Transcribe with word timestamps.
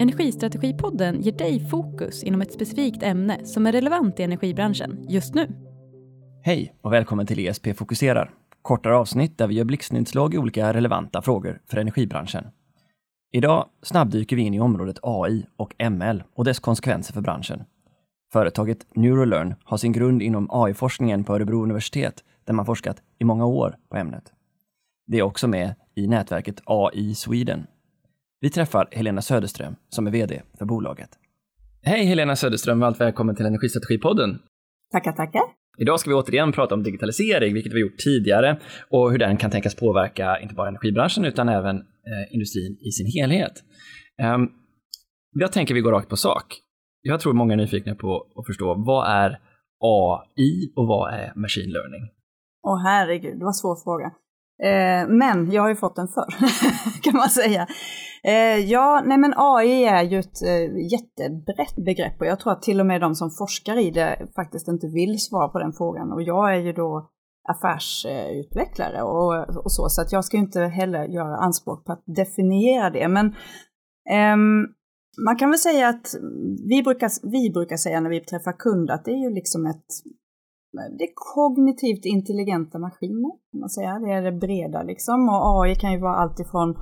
Energistrategipodden 0.00 1.22
ger 1.22 1.32
dig 1.32 1.68
fokus 1.68 2.22
inom 2.22 2.40
ett 2.40 2.52
specifikt 2.52 3.02
ämne 3.02 3.44
som 3.44 3.66
är 3.66 3.72
relevant 3.72 4.20
i 4.20 4.22
energibranschen 4.22 5.06
just 5.08 5.34
nu. 5.34 5.48
Hej 6.42 6.74
och 6.82 6.92
välkommen 6.92 7.26
till 7.26 7.46
ESP 7.46 7.66
Fokuserar. 7.76 8.30
Kortare 8.62 8.96
avsnitt 8.96 9.38
där 9.38 9.46
vi 9.46 9.54
gör 9.54 9.64
blixtnedslag 9.64 10.34
i 10.34 10.38
olika 10.38 10.72
relevanta 10.72 11.22
frågor 11.22 11.60
för 11.70 11.76
energibranschen. 11.76 12.44
Idag 13.32 13.66
snabbdyker 13.82 14.36
vi 14.36 14.42
in 14.42 14.54
i 14.54 14.60
området 14.60 14.98
AI 15.02 15.46
och 15.56 15.90
ML 15.90 16.22
och 16.34 16.44
dess 16.44 16.58
konsekvenser 16.58 17.14
för 17.14 17.20
branschen. 17.20 17.64
Företaget 18.32 18.86
Neurolearn 18.94 19.54
har 19.64 19.76
sin 19.76 19.92
grund 19.92 20.22
inom 20.22 20.48
AI-forskningen 20.50 21.24
på 21.24 21.34
Örebro 21.34 21.62
universitet 21.62 22.24
där 22.44 22.54
man 22.54 22.66
forskat 22.66 23.02
i 23.18 23.24
många 23.24 23.46
år 23.46 23.76
på 23.90 23.96
ämnet. 23.96 24.32
Det 25.06 25.18
är 25.18 25.22
också 25.22 25.48
med 25.48 25.74
i 25.94 26.06
nätverket 26.06 26.60
AI 26.64 27.14
Sweden. 27.14 27.66
Vi 28.40 28.50
träffar 28.50 28.88
Helena 28.90 29.22
Söderström 29.22 29.76
som 29.88 30.06
är 30.06 30.10
VD 30.10 30.42
för 30.58 30.64
bolaget. 30.64 31.08
Hej 31.82 32.04
Helena 32.04 32.36
Söderström, 32.36 32.80
varmt 32.80 33.00
välkommen 33.00 33.36
till 33.36 33.46
Energistrategipodden. 33.46 34.38
Tackar, 34.92 35.12
tackar. 35.12 35.42
Idag 35.78 36.00
ska 36.00 36.10
vi 36.10 36.16
återigen 36.16 36.52
prata 36.52 36.74
om 36.74 36.82
digitalisering, 36.82 37.54
vilket 37.54 37.72
vi 37.72 37.80
gjort 37.80 37.98
tidigare, 37.98 38.60
och 38.90 39.10
hur 39.10 39.18
den 39.18 39.36
kan 39.36 39.50
tänkas 39.50 39.74
påverka 39.74 40.40
inte 40.40 40.54
bara 40.54 40.68
energibranschen 40.68 41.24
utan 41.24 41.48
även 41.48 41.76
eh, 41.76 42.34
industrin 42.34 42.78
i 42.80 42.90
sin 42.90 43.06
helhet. 43.06 43.52
Um, 44.22 44.50
jag 45.30 45.52
tänker 45.52 45.74
vi 45.74 45.80
går 45.80 45.92
rakt 45.92 46.08
på 46.08 46.16
sak. 46.16 46.44
Jag 47.02 47.20
tror 47.20 47.32
många 47.32 47.52
är 47.52 47.56
nyfikna 47.56 47.94
på 47.94 48.26
att 48.36 48.46
förstå 48.46 48.74
vad 48.86 49.10
är 49.10 49.30
AI 49.80 50.72
och 50.76 50.86
vad 50.86 51.14
är 51.14 51.32
machine 51.36 51.70
learning? 51.70 52.10
Åh 52.62 52.74
oh, 52.74 52.82
herregud, 52.82 53.38
det 53.38 53.44
var 53.44 53.50
en 53.50 53.54
svår 53.54 53.76
fråga. 53.84 54.12
Eh, 54.62 55.08
men 55.08 55.50
jag 55.50 55.62
har 55.62 55.68
ju 55.68 55.76
fått 55.76 55.96
den 55.96 56.08
förr, 56.08 56.34
kan 57.02 57.16
man 57.16 57.28
säga. 57.28 57.66
Eh, 58.24 58.58
ja, 58.70 59.02
nej 59.06 59.18
men 59.18 59.34
AI 59.36 59.84
är 59.84 60.02
ju 60.02 60.18
ett 60.18 60.42
eh, 60.42 60.92
jättebrett 60.92 61.84
begrepp 61.84 62.20
och 62.20 62.26
jag 62.26 62.40
tror 62.40 62.52
att 62.52 62.62
till 62.62 62.80
och 62.80 62.86
med 62.86 63.00
de 63.00 63.14
som 63.14 63.30
forskar 63.30 63.78
i 63.78 63.90
det 63.90 64.28
faktiskt 64.34 64.68
inte 64.68 64.86
vill 64.86 65.18
svara 65.18 65.48
på 65.48 65.58
den 65.58 65.72
frågan. 65.72 66.12
Och 66.12 66.22
jag 66.22 66.54
är 66.54 66.58
ju 66.58 66.72
då 66.72 67.10
affärsutvecklare 67.48 69.02
och, 69.02 69.64
och 69.64 69.72
så, 69.72 69.88
så 69.88 70.02
att 70.02 70.12
jag 70.12 70.24
ska 70.24 70.36
inte 70.36 70.60
heller 70.60 71.04
göra 71.04 71.36
anspråk 71.36 71.84
på 71.84 71.92
att 71.92 72.02
definiera 72.06 72.90
det. 72.90 73.08
Men 73.08 73.34
ehm, 74.10 74.66
man 75.24 75.36
kan 75.36 75.50
väl 75.50 75.58
säga 75.58 75.88
att 75.88 76.14
vi 76.68 76.82
brukar, 76.82 77.30
vi 77.30 77.50
brukar 77.50 77.76
säga 77.76 78.00
när 78.00 78.10
vi 78.10 78.20
träffar 78.20 78.52
kunder 78.52 78.94
att 78.94 79.04
det 79.04 79.10
är 79.10 79.22
ju 79.28 79.34
liksom 79.34 79.66
ett 79.66 79.86
det 80.98 81.04
är 81.04 81.12
kognitivt 81.14 82.04
intelligenta 82.04 82.78
maskiner, 82.78 83.30
kan 83.50 83.60
man 83.60 83.68
säga. 83.68 83.98
Det 83.98 84.12
är 84.12 84.22
det 84.22 84.32
breda 84.32 84.82
liksom. 84.82 85.28
Och 85.28 85.62
AI 85.62 85.74
kan 85.74 85.92
ju 85.92 85.98
vara 85.98 86.16
allt 86.16 86.40
ifrån 86.40 86.76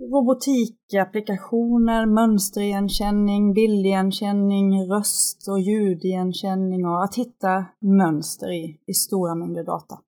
robotikapplikationer, 0.00 2.06
mönsterigenkänning, 2.06 3.54
bildigenkänning, 3.54 4.90
röst 4.90 5.48
och 5.48 5.60
ljudigenkänning 5.60 6.86
och 6.86 7.04
att 7.04 7.14
hitta 7.14 7.66
mönster 7.80 8.52
i, 8.52 8.80
i 8.86 8.94
stora 8.94 9.34
mängder 9.34 9.64
data. 9.64 9.98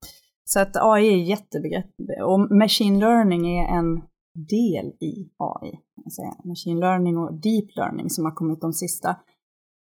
Så 0.45 0.61
att 0.61 0.77
AI 0.77 1.09
är 1.09 1.17
jättebegrepp 1.17 1.91
och 2.25 2.57
machine 2.57 2.99
learning 2.99 3.59
är 3.59 3.79
en 3.79 4.03
del 4.35 4.87
i 4.87 5.31
AI. 5.37 5.71
Kan 6.03 6.11
säga. 6.11 6.35
Machine 6.45 6.81
learning 6.81 7.19
och 7.19 7.35
deep 7.35 7.77
learning 7.77 8.11
som 8.11 8.25
har 8.25 8.33
kommit 8.33 8.61
de 8.61 8.73
sista 8.73 9.17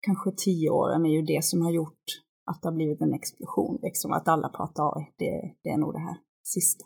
kanske 0.05 0.31
tio 0.31 0.69
åren 0.69 1.05
är 1.05 1.09
ju 1.09 1.21
det 1.21 1.43
som 1.43 1.61
har 1.61 1.71
gjort 1.71 2.03
att 2.47 2.61
det 2.61 2.67
har 2.67 2.75
blivit 2.75 3.01
en 3.01 3.13
explosion. 3.13 3.79
Liksom 3.83 4.11
att 4.11 4.27
alla 4.27 4.49
pratar 4.49 4.83
AI, 4.83 5.03
det, 5.17 5.33
det 5.63 5.69
är 5.69 5.77
nog 5.77 5.93
det 5.93 5.99
här 5.99 6.17
sista. 6.43 6.85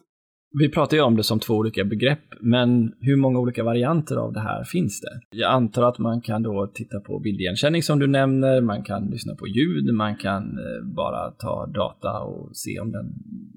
Vi 0.60 0.70
pratar 0.70 0.98
ju 0.98 1.04
om 1.04 1.16
det 1.16 1.24
som 1.24 1.40
två 1.40 1.54
olika 1.54 1.84
begrepp, 1.84 2.26
men 2.42 2.94
hur 3.00 3.16
många 3.16 3.40
olika 3.40 3.64
varianter 3.64 4.16
av 4.16 4.34
det 4.34 4.40
här 4.40 4.64
finns 4.64 5.02
det? 5.02 5.38
Jag 5.38 5.52
antar 5.52 5.84
att 5.84 6.00
man 6.00 6.22
kan 6.22 6.44
då 6.44 6.72
titta 6.74 7.00
på 7.00 7.20
bildigenkänning 7.20 7.84
som 7.84 8.00
du 8.00 8.08
nämner, 8.08 8.62
man 8.62 8.84
kan 8.84 9.06
lyssna 9.06 9.36
på 9.36 9.48
ljud, 9.48 9.94
man 9.94 10.16
kan 10.16 10.44
eh, 10.44 10.94
bara 10.96 11.32
ta 11.32 11.66
data 11.66 12.20
och 12.20 12.50
se 12.54 12.80
om 12.80 12.92
den 12.92 13.06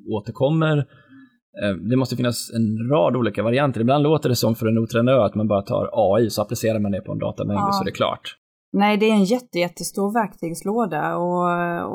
återkommer. 0.09 0.79
Eh, 1.63 1.77
det 1.91 1.97
måste 1.97 2.17
finnas 2.17 2.51
en 2.55 2.89
rad 2.91 3.17
olika 3.17 3.43
varianter. 3.43 3.81
Ibland 3.81 4.03
låter 4.03 4.29
det 4.29 4.37
som 4.37 4.55
för 4.55 4.67
en 4.67 4.79
otränad 4.79 5.25
att 5.25 5.35
man 5.35 5.49
bara 5.49 5.63
tar 5.63 5.91
AI 5.93 6.31
så 6.31 6.43
applicerar 6.43 6.79
man 6.79 6.93
det 6.93 7.01
på 7.01 7.13
en 7.13 7.19
datamängd 7.19 7.59
ja. 7.59 7.73
så 7.73 7.83
är 7.83 7.85
det 7.85 7.97
klart. 7.97 8.37
Nej, 8.77 8.97
det 8.97 9.07
är 9.07 9.15
en 9.15 9.25
jätte, 9.25 9.59
jättestor 9.59 10.13
verktygslåda 10.13 11.17
och, 11.17 11.45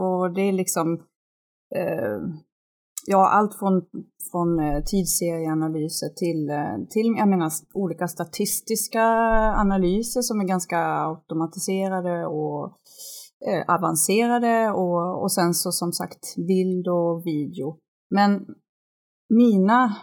och 0.04 0.34
det 0.34 0.42
är 0.42 0.52
liksom 0.52 0.94
eh, 1.76 2.20
ja, 3.08 3.30
allt 3.30 3.56
från, 3.60 3.82
från 4.32 4.60
eh, 4.60 4.84
tidsserieanalyser 4.84 6.10
till, 6.10 6.50
eh, 6.50 6.88
till 6.90 7.16
jag 7.18 7.28
menar, 7.28 7.52
olika 7.74 8.08
statistiska 8.08 9.04
analyser 9.58 10.22
som 10.22 10.40
är 10.42 10.46
ganska 10.46 10.78
automatiserade 10.80 12.26
och 12.26 12.74
eh, 13.48 13.76
avancerade 13.76 14.72
och, 14.72 15.22
och 15.22 15.32
sen 15.32 15.54
så 15.54 15.72
som 15.72 15.92
sagt 15.92 16.36
bild 16.48 16.88
och 16.88 17.26
video. 17.26 17.78
Men 18.10 18.46
mina, 19.30 19.96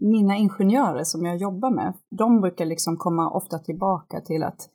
mina 0.00 0.36
ingenjörer 0.36 1.04
som 1.04 1.24
jag 1.24 1.36
jobbar 1.36 1.70
med, 1.70 1.94
de 2.18 2.40
brukar 2.40 2.64
liksom 2.64 2.96
komma 2.96 3.30
ofta 3.30 3.58
tillbaka 3.58 4.20
till 4.20 4.42
att 4.42 4.70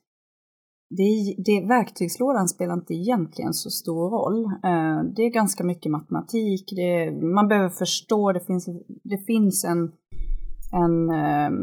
det, 0.96 1.34
det, 1.38 1.66
verktygslådan 1.68 2.48
spelar 2.48 2.74
inte 2.74 2.94
egentligen 2.94 3.54
så 3.54 3.70
stor 3.70 4.10
roll. 4.10 4.44
Eh, 4.44 5.02
det 5.16 5.22
är 5.22 5.32
ganska 5.32 5.64
mycket 5.64 5.92
matematik, 5.92 6.72
det, 6.76 7.10
man 7.10 7.48
behöver 7.48 7.68
förstå, 7.68 8.32
det 8.32 8.40
finns, 8.40 8.68
det 9.04 9.18
finns 9.18 9.64
en, 9.64 9.92
en 10.72 11.10
ehm, 11.10 11.54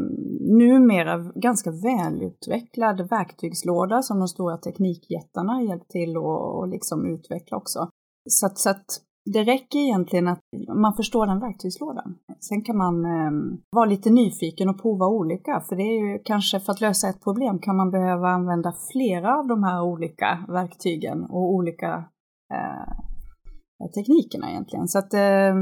numera 0.58 1.18
ganska 1.34 1.70
välutvecklad 1.70 3.08
verktygslåda 3.10 4.02
som 4.02 4.18
de 4.18 4.28
stora 4.28 4.56
teknikjättarna 4.56 5.62
hjälpt 5.62 5.90
till 5.90 6.16
att 6.16 6.70
liksom 6.70 7.06
utveckla 7.06 7.56
också. 7.56 7.88
Så 8.30 8.48
så 8.54 8.70
att 8.70 9.00
det 9.24 9.44
räcker 9.44 9.78
egentligen 9.78 10.28
att 10.28 10.40
man 10.74 10.94
förstår 10.94 11.26
den 11.26 11.40
verktygslådan. 11.40 12.18
Sen 12.40 12.62
kan 12.62 12.76
man 12.76 13.04
eh, 13.04 13.58
vara 13.70 13.84
lite 13.86 14.10
nyfiken 14.10 14.68
och 14.68 14.82
prova 14.82 15.06
olika, 15.06 15.62
för 15.68 15.76
det 15.76 15.82
är 15.82 16.12
ju 16.12 16.18
kanske 16.24 16.60
för 16.60 16.72
att 16.72 16.80
lösa 16.80 17.08
ett 17.08 17.24
problem 17.24 17.58
kan 17.58 17.76
man 17.76 17.90
behöva 17.90 18.28
använda 18.28 18.74
flera 18.92 19.38
av 19.38 19.46
de 19.46 19.64
här 19.64 19.82
olika 19.82 20.44
verktygen 20.48 21.24
och 21.24 21.54
olika 21.54 22.04
eh, 22.52 23.88
teknikerna 23.94 24.50
egentligen. 24.50 24.88
Så 24.88 24.98
att 24.98 25.14
eh, 25.14 25.54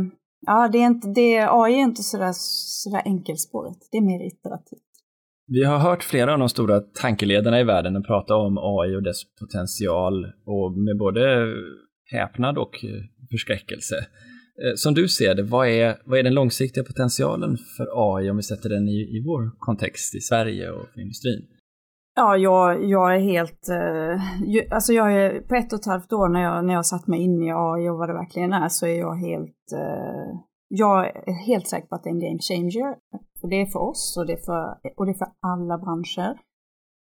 ja, 0.47 0.69
det 0.73 0.79
är 0.79 0.87
inte, 0.87 1.09
det, 1.09 1.39
AI 1.51 1.75
är 1.75 1.83
inte 1.83 2.03
sådär, 2.03 2.33
sådär 2.35 3.03
enkelspåret, 3.05 3.79
det 3.93 3.99
är 3.99 4.03
mer 4.03 4.27
iterativt. 4.27 4.83
Vi 5.51 5.65
har 5.65 5.79
hört 5.79 6.03
flera 6.03 6.33
av 6.33 6.39
de 6.39 6.49
stora 6.49 6.81
tankeledarna 6.81 7.61
i 7.61 7.65
världen 7.65 8.03
prata 8.03 8.37
om 8.37 8.59
AI 8.59 8.97
och 8.97 9.03
dess 9.03 9.23
potential 9.41 10.25
och 10.47 10.73
med 10.73 10.99
både 10.99 11.21
häpnad 12.11 12.59
och 12.59 12.85
eh, 12.85 13.18
förskräckelse. 13.31 13.97
Eh, 14.63 14.75
som 14.77 14.95
du 14.95 15.09
ser 15.09 15.35
det, 15.35 15.43
vad 15.43 15.69
är, 15.69 15.97
vad 16.05 16.19
är 16.19 16.23
den 16.23 16.35
långsiktiga 16.35 16.85
potentialen 16.85 17.57
för 17.77 18.17
AI 18.17 18.31
om 18.31 18.37
vi 18.37 18.43
sätter 18.43 18.69
den 18.69 18.89
i, 18.89 19.01
i 19.17 19.23
vår 19.27 19.59
kontext 19.59 20.15
i 20.15 20.21
Sverige 20.21 20.71
och 20.71 20.89
för 20.95 21.01
industrin? 21.01 21.47
Ja, 22.15 22.37
jag, 22.37 22.85
jag 22.85 23.15
är 23.15 23.21
helt... 23.21 23.69
Eh, 23.69 24.73
alltså 24.75 24.93
jag 24.93 25.13
är, 25.15 25.41
på 25.41 25.55
ett 25.55 25.73
och 25.73 25.79
ett 25.79 25.87
halvt 25.87 26.13
år 26.13 26.29
när 26.29 26.43
jag, 26.43 26.65
när 26.65 26.75
jag 26.75 26.87
satt 26.87 27.07
mig 27.07 27.21
in 27.21 27.43
i 27.43 27.53
AI 27.53 27.89
och 27.89 27.99
vad 27.99 28.09
det 28.09 28.13
verkligen 28.13 28.53
är 28.53 28.69
så 28.69 28.87
är 28.87 28.99
jag 28.99 29.15
helt... 29.15 29.73
Eh, 29.73 30.41
jag 30.69 31.07
är 31.07 31.47
helt 31.47 31.69
säker 31.69 31.87
på 31.87 31.95
att 31.95 32.05
det 32.05 32.11
är 32.11 32.15
en 32.15 32.21
game 32.21 32.39
changer. 32.39 32.97
För 33.41 33.49
det 33.49 33.61
är 33.61 33.67
för 33.67 33.79
oss 33.79 34.17
och 34.19 34.27
det 34.27 34.33
är 34.33 34.45
för, 34.45 34.79
och 34.97 35.07
det 35.07 35.13
är 35.13 35.19
för 35.19 35.29
alla 35.41 35.79
branscher, 35.79 36.39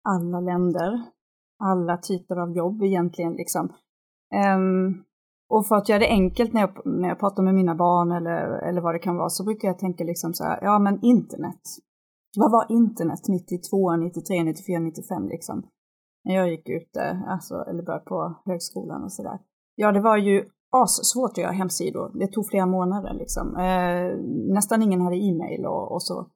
alla 0.09 0.39
länder, 0.39 1.01
alla 1.63 1.97
typer 1.97 2.35
av 2.35 2.55
jobb 2.55 2.83
egentligen. 2.83 3.33
Liksom. 3.33 3.73
Um, 4.55 5.03
och 5.51 5.67
för 5.67 5.75
att 5.75 5.89
göra 5.89 5.99
det 5.99 6.07
enkelt 6.07 6.53
när 6.53 6.61
jag, 6.61 6.71
när 6.85 7.09
jag 7.09 7.19
pratar 7.19 7.43
med 7.43 7.55
mina 7.55 7.75
barn 7.75 8.11
eller, 8.11 8.67
eller 8.67 8.81
vad 8.81 8.95
det 8.95 8.99
kan 8.99 9.17
vara 9.17 9.29
så 9.29 9.43
brukar 9.43 9.67
jag 9.67 9.79
tänka 9.79 10.03
liksom 10.03 10.33
så 10.33 10.43
här, 10.43 10.59
ja 10.61 10.79
men 10.79 10.99
internet. 11.01 11.61
Vad 12.37 12.51
var 12.51 12.65
internet 12.69 13.19
92, 13.29 13.95
93, 13.95 14.43
94, 14.43 14.79
95 14.79 15.27
liksom? 15.27 15.67
När 16.25 16.35
jag 16.35 16.49
gick 16.49 16.69
ute, 16.69 17.23
alltså, 17.27 17.55
eller 17.69 17.83
började 17.83 18.05
på 18.05 18.41
högskolan 18.45 19.03
och 19.03 19.13
sådär. 19.13 19.39
Ja, 19.75 19.91
det 19.91 20.01
var 20.01 20.17
ju 20.17 20.45
svårt 20.87 21.31
att 21.31 21.37
göra 21.37 21.51
hemsidor. 21.51 22.11
Det 22.19 22.27
tog 22.27 22.47
flera 22.47 22.65
månader 22.65 23.13
liksom. 23.13 23.55
Eh, 23.55 24.17
nästan 24.53 24.81
ingen 24.81 25.01
hade 25.01 25.15
e-mail 25.15 25.65
och, 25.65 25.91
och 25.91 26.03
så. 26.03 26.27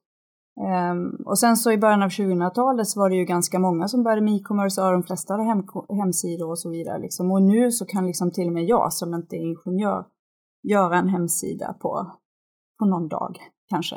Um, 0.60 1.22
och 1.26 1.38
sen 1.38 1.56
så 1.56 1.72
i 1.72 1.78
början 1.78 2.02
av 2.02 2.08
2000-talet 2.08 2.88
så 2.88 3.00
var 3.00 3.10
det 3.10 3.16
ju 3.16 3.24
ganska 3.24 3.58
många 3.58 3.88
som 3.88 4.02
började 4.02 4.22
med 4.22 4.34
e-commerce 4.34 4.82
och 4.82 4.92
de 4.92 5.02
flesta 5.02 5.32
hade 5.32 5.44
hem, 5.44 5.62
hemsidor 5.88 6.50
och 6.50 6.58
så 6.58 6.70
vidare. 6.70 6.98
Liksom. 6.98 7.30
Och 7.30 7.42
nu 7.42 7.70
så 7.70 7.86
kan 7.86 8.06
liksom 8.06 8.30
till 8.30 8.46
och 8.46 8.52
med 8.52 8.64
jag 8.64 8.92
som 8.92 9.14
inte 9.14 9.36
är 9.36 9.40
ingenjör 9.40 10.04
göra 10.68 10.98
en 10.98 11.08
hemsida 11.08 11.72
på, 11.80 12.12
på 12.78 12.86
någon 12.86 13.08
dag 13.08 13.38
kanske. 13.68 13.96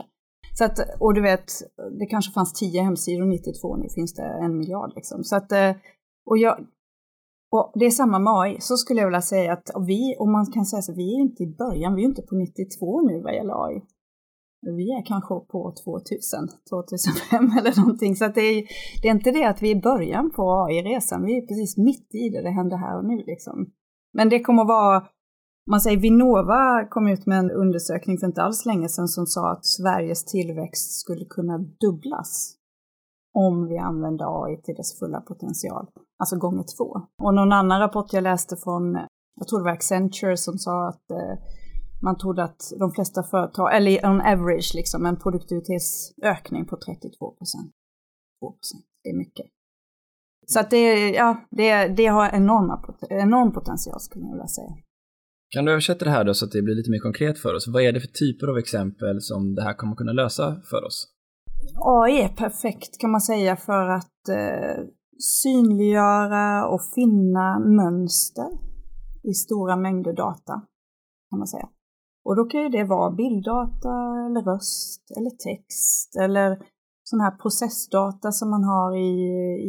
Så 0.57 0.65
att, 0.65 0.79
och 0.99 1.13
du 1.13 1.21
vet, 1.21 1.51
det 1.99 2.05
kanske 2.05 2.33
fanns 2.33 2.53
tio 2.53 2.81
hemsidor 2.81 3.25
92, 3.25 3.75
nu 3.75 3.89
finns 3.89 4.13
det 4.13 4.23
en 4.23 4.57
miljard 4.57 4.91
liksom. 4.95 5.23
Så 5.23 5.35
att, 5.35 5.51
eh, 5.51 5.75
och 6.25 6.37
jag, 6.37 6.59
och 7.51 7.71
det 7.75 7.85
är 7.85 7.91
samma 7.91 8.19
med 8.19 8.33
AI, 8.33 8.57
så 8.59 8.77
skulle 8.77 8.99
jag 8.99 9.07
vilja 9.07 9.21
säga 9.21 9.53
att 9.53 9.69
vi, 9.87 10.15
och 10.19 10.27
man 10.27 10.51
kan 10.51 10.65
säga 10.65 10.81
så, 10.81 10.93
vi 10.93 11.15
är 11.15 11.19
inte 11.19 11.43
i 11.43 11.55
början, 11.55 11.95
vi 11.95 12.01
är 12.01 12.05
inte 12.05 12.21
på 12.21 12.35
92 12.35 13.01
nu 13.01 13.21
vad 13.21 13.35
gäller 13.35 13.65
AI 13.65 13.81
vi 14.61 14.91
är 14.91 15.05
kanske 15.05 15.39
på 15.39 15.73
2000, 15.83 16.47
2005 16.69 17.51
eller 17.59 17.79
någonting. 17.79 18.15
Så 18.15 18.25
att 18.25 18.35
det, 18.35 18.41
är, 18.41 18.63
det 19.01 19.07
är 19.07 19.11
inte 19.11 19.31
det 19.31 19.43
att 19.43 19.61
vi 19.61 19.71
är 19.71 19.75
i 19.75 19.81
början 19.81 20.31
på 20.31 20.43
AI-resan, 20.51 21.25
vi 21.25 21.37
är 21.37 21.47
precis 21.47 21.77
mitt 21.77 22.15
i 22.15 22.29
det, 22.29 22.41
det 22.41 22.49
händer 22.49 22.77
här 22.77 22.97
och 22.97 23.05
nu 23.05 23.23
liksom. 23.27 23.71
Men 24.13 24.29
det 24.29 24.39
kommer 24.39 24.61
att 24.61 24.67
vara, 24.67 25.03
man 25.69 25.81
säger 25.81 25.97
Vinnova 25.97 26.87
kom 26.89 27.07
ut 27.07 27.25
med 27.25 27.39
en 27.39 27.51
undersökning 27.51 28.17
för 28.17 28.27
inte 28.27 28.41
alls 28.41 28.65
länge 28.65 28.89
sedan 28.89 29.07
som 29.07 29.25
sa 29.25 29.51
att 29.51 29.65
Sveriges 29.65 30.25
tillväxt 30.25 30.99
skulle 30.99 31.25
kunna 31.25 31.57
dubblas 31.57 32.55
om 33.33 33.67
vi 33.67 33.77
använder 33.77 34.43
AI 34.45 34.61
till 34.61 34.75
dess 34.75 34.99
fulla 34.99 35.21
potential, 35.21 35.87
alltså 36.19 36.37
gånger 36.37 36.63
två. 36.77 37.01
Och 37.23 37.33
någon 37.33 37.51
annan 37.51 37.79
rapport 37.79 38.13
jag 38.13 38.23
läste 38.23 38.55
från, 38.57 38.93
jag 39.39 39.47
tror 39.47 39.59
det 39.59 39.63
var 39.63 39.71
Accenture 39.71 40.37
som 40.37 40.57
sa 40.57 40.87
att 40.87 41.11
eh, 41.11 41.33
man 42.01 42.17
trodde 42.17 42.43
att 42.43 42.61
de 42.79 42.91
flesta 42.91 43.23
företag, 43.23 43.75
eller 43.75 44.05
on 44.05 44.21
average 44.21 44.71
liksom, 44.75 45.05
en 45.05 45.19
produktivitetsökning 45.19 46.65
på 46.65 46.77
32 46.77 47.31
procent. 47.31 47.71
2 48.39 48.51
procent, 48.51 48.85
det 49.03 49.09
är 49.09 49.17
mycket. 49.17 49.45
Så 50.47 50.59
att 50.59 50.69
det, 50.69 51.09
ja, 51.09 51.47
det, 51.51 51.87
det 51.87 52.05
har 52.05 52.29
enorma, 52.29 52.95
enorm 53.09 53.51
potential 53.51 53.99
skulle 53.99 54.25
jag 54.25 54.31
vilja 54.31 54.47
säga. 54.47 54.73
Kan 55.49 55.65
du 55.65 55.71
översätta 55.71 56.05
det 56.05 56.11
här 56.11 56.23
då 56.23 56.33
så 56.33 56.45
att 56.45 56.51
det 56.51 56.61
blir 56.61 56.75
lite 56.75 56.91
mer 56.91 56.99
konkret 56.99 57.39
för 57.39 57.53
oss? 57.53 57.67
Vad 57.67 57.83
är 57.83 57.91
det 57.91 57.99
för 57.99 58.07
typer 58.07 58.47
av 58.47 58.57
exempel 58.57 59.21
som 59.21 59.55
det 59.55 59.63
här 59.63 59.73
kommer 59.73 59.95
kunna 59.95 60.11
lösa 60.11 60.61
för 60.69 60.83
oss? 60.85 61.07
AI 61.75 62.21
är 62.21 62.29
perfekt 62.29 62.97
kan 62.99 63.11
man 63.11 63.21
säga 63.21 63.55
för 63.55 63.89
att 63.89 64.29
eh, 64.29 64.83
synliggöra 65.19 66.67
och 66.67 66.81
finna 66.95 67.59
mönster 67.59 68.49
i 69.23 69.33
stora 69.33 69.75
mängder 69.75 70.13
data. 70.13 70.53
kan 71.29 71.39
man 71.39 71.47
säga. 71.47 71.69
Och 72.25 72.35
då 72.35 72.45
kan 72.45 72.61
ju 72.61 72.69
det 72.69 72.83
vara 72.83 73.11
bilddata 73.11 73.89
eller 74.25 74.41
röst 74.41 75.11
eller 75.17 75.29
text 75.29 76.15
eller 76.15 76.57
sån 77.03 77.19
här 77.19 77.31
processdata 77.31 78.31
som 78.31 78.49
man 78.49 78.63
har 78.63 78.97
i, 78.97 79.11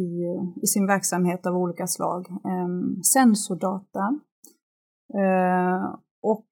i, 0.03 0.37
i 0.61 0.67
sin 0.67 0.87
verksamhet 0.87 1.45
av 1.45 1.57
olika 1.57 1.87
slag. 1.87 2.27
Um, 2.43 3.03
sensordata. 3.03 4.19
Uh, 5.15 5.95
och 6.23 6.45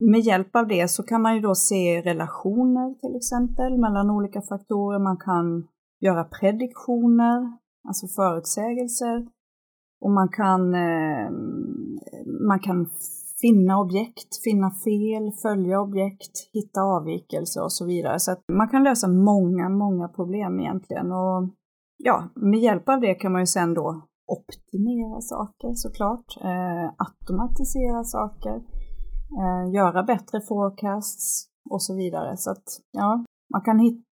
med 0.00 0.20
hjälp 0.20 0.56
av 0.56 0.68
det 0.68 0.88
så 0.88 1.02
kan 1.02 1.22
man 1.22 1.34
ju 1.34 1.40
då 1.40 1.54
se 1.54 2.02
relationer 2.02 2.94
till 2.94 3.16
exempel 3.16 3.78
mellan 3.78 4.10
olika 4.10 4.42
faktorer. 4.42 4.98
Man 4.98 5.16
kan 5.16 5.68
göra 6.00 6.24
prediktioner, 6.24 7.52
alltså 7.88 8.06
förutsägelser. 8.06 9.26
Och 10.00 10.10
man 10.10 10.28
kan, 10.28 10.74
eh, 10.74 11.30
man 12.48 12.60
kan 12.60 12.90
finna 13.40 13.80
objekt, 13.80 14.42
finna 14.44 14.70
fel, 14.70 15.32
följa 15.42 15.80
objekt, 15.80 16.34
hitta 16.52 16.80
avvikelser 16.82 17.62
och 17.62 17.72
så 17.72 17.86
vidare. 17.86 18.18
Så 18.18 18.32
att 18.32 18.42
man 18.52 18.68
kan 18.68 18.84
lösa 18.84 19.08
många, 19.08 19.68
många 19.68 20.08
problem 20.08 20.60
egentligen. 20.60 21.12
Och 21.12 21.48
ja, 21.96 22.28
med 22.34 22.60
hjälp 22.60 22.88
av 22.88 23.00
det 23.00 23.14
kan 23.14 23.32
man 23.32 23.42
ju 23.42 23.46
sen 23.46 23.74
då 23.74 24.02
optimera 24.26 25.20
saker 25.20 25.72
såklart, 25.74 26.36
eh, 26.44 26.88
automatisera 26.98 28.04
saker, 28.04 28.56
eh, 29.40 29.74
göra 29.74 30.02
bättre 30.02 30.40
forecasts 30.40 31.46
och 31.70 31.82
så 31.82 31.94
vidare. 31.94 32.36
Så 32.36 32.50
att 32.50 32.64
ja, 32.90 33.24
man 33.52 33.62
kan 33.62 33.78
hitta 33.78 34.09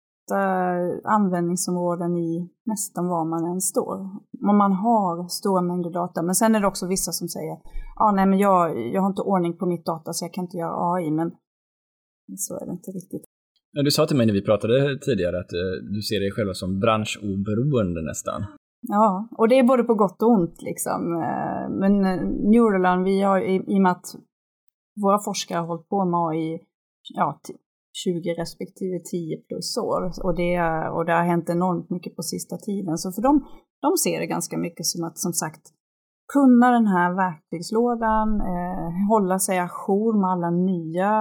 användningsområden 1.05 2.17
i 2.17 2.51
nästan 2.67 3.09
var 3.09 3.25
man 3.25 3.53
än 3.53 3.61
står. 3.61 3.95
Om 4.51 4.57
man 4.59 4.73
har 4.73 5.29
stora 5.29 5.63
mängder 5.63 5.91
data. 5.91 6.23
Men 6.23 6.35
sen 6.35 6.55
är 6.55 6.61
det 6.61 6.67
också 6.67 6.87
vissa 6.87 7.13
som 7.13 7.29
säger, 7.29 7.57
ah, 7.97 8.13
nej 8.13 8.27
men 8.27 8.39
jag, 8.39 8.87
jag 8.95 9.01
har 9.01 9.09
inte 9.09 9.23
ordning 9.23 9.57
på 9.57 9.67
mitt 9.67 9.87
data 9.87 10.13
så 10.13 10.25
jag 10.25 10.33
kan 10.33 10.45
inte 10.45 10.57
göra 10.57 10.93
AI. 10.93 11.11
Men 11.11 11.31
så 12.37 12.55
är 12.55 12.67
det 12.67 12.73
inte 12.73 12.91
riktigt. 12.91 13.25
Du 13.73 13.91
sa 13.91 14.07
till 14.07 14.17
mig 14.17 14.27
när 14.27 14.35
vi 14.35 14.45
pratade 14.45 14.99
tidigare 14.99 15.41
att 15.41 15.53
eh, 15.53 15.93
du 15.95 16.03
ser 16.03 16.21
dig 16.21 16.33
själva 16.33 16.55
som 16.55 16.81
branschoberoende 16.81 18.03
nästan. 18.03 18.45
Ja, 18.81 19.29
och 19.39 19.49
det 19.49 19.59
är 19.59 19.63
både 19.63 19.83
på 19.85 19.95
gott 19.95 20.23
och 20.23 20.31
ont 20.31 20.63
liksom. 20.63 21.01
Eh, 21.13 21.71
men 21.81 22.05
eh, 22.05 22.21
Neuraland, 22.53 23.05
vi 23.05 23.23
har 23.23 23.41
i, 23.41 23.55
i 23.57 23.79
och 23.79 23.83
med 23.83 23.93
att 23.93 24.07
våra 25.03 25.19
forskare 25.19 25.59
har 25.59 25.67
hållit 25.67 25.89
på 25.89 26.05
med 26.05 26.21
AI 26.29 26.61
ja, 27.15 27.41
20 28.05 28.35
respektive 28.43 28.99
10 28.99 29.37
plus 29.37 29.77
år. 29.77 30.03
Och 30.25 30.35
det, 30.37 30.55
och 30.97 31.05
det 31.07 31.13
har 31.13 31.25
hänt 31.33 31.49
enormt 31.49 31.91
mycket 31.91 32.17
på 32.17 32.23
sista 32.23 32.57
tiden. 32.57 32.99
Så 32.99 33.13
för 33.13 33.23
dem, 33.23 33.47
de 33.81 33.97
ser 34.05 34.21
det 34.21 34.27
ganska 34.27 34.59
mycket 34.59 34.87
som 34.87 35.05
att, 35.05 35.19
som 35.19 35.33
sagt, 35.33 35.65
kunna 36.33 36.71
den 36.71 36.87
här 36.87 37.11
verktygslådan, 37.15 38.29
eh, 38.41 39.09
hålla 39.09 39.39
sig 39.39 39.59
ajour 39.59 40.21
med 40.21 40.31
alla 40.31 40.51
nya 40.51 41.13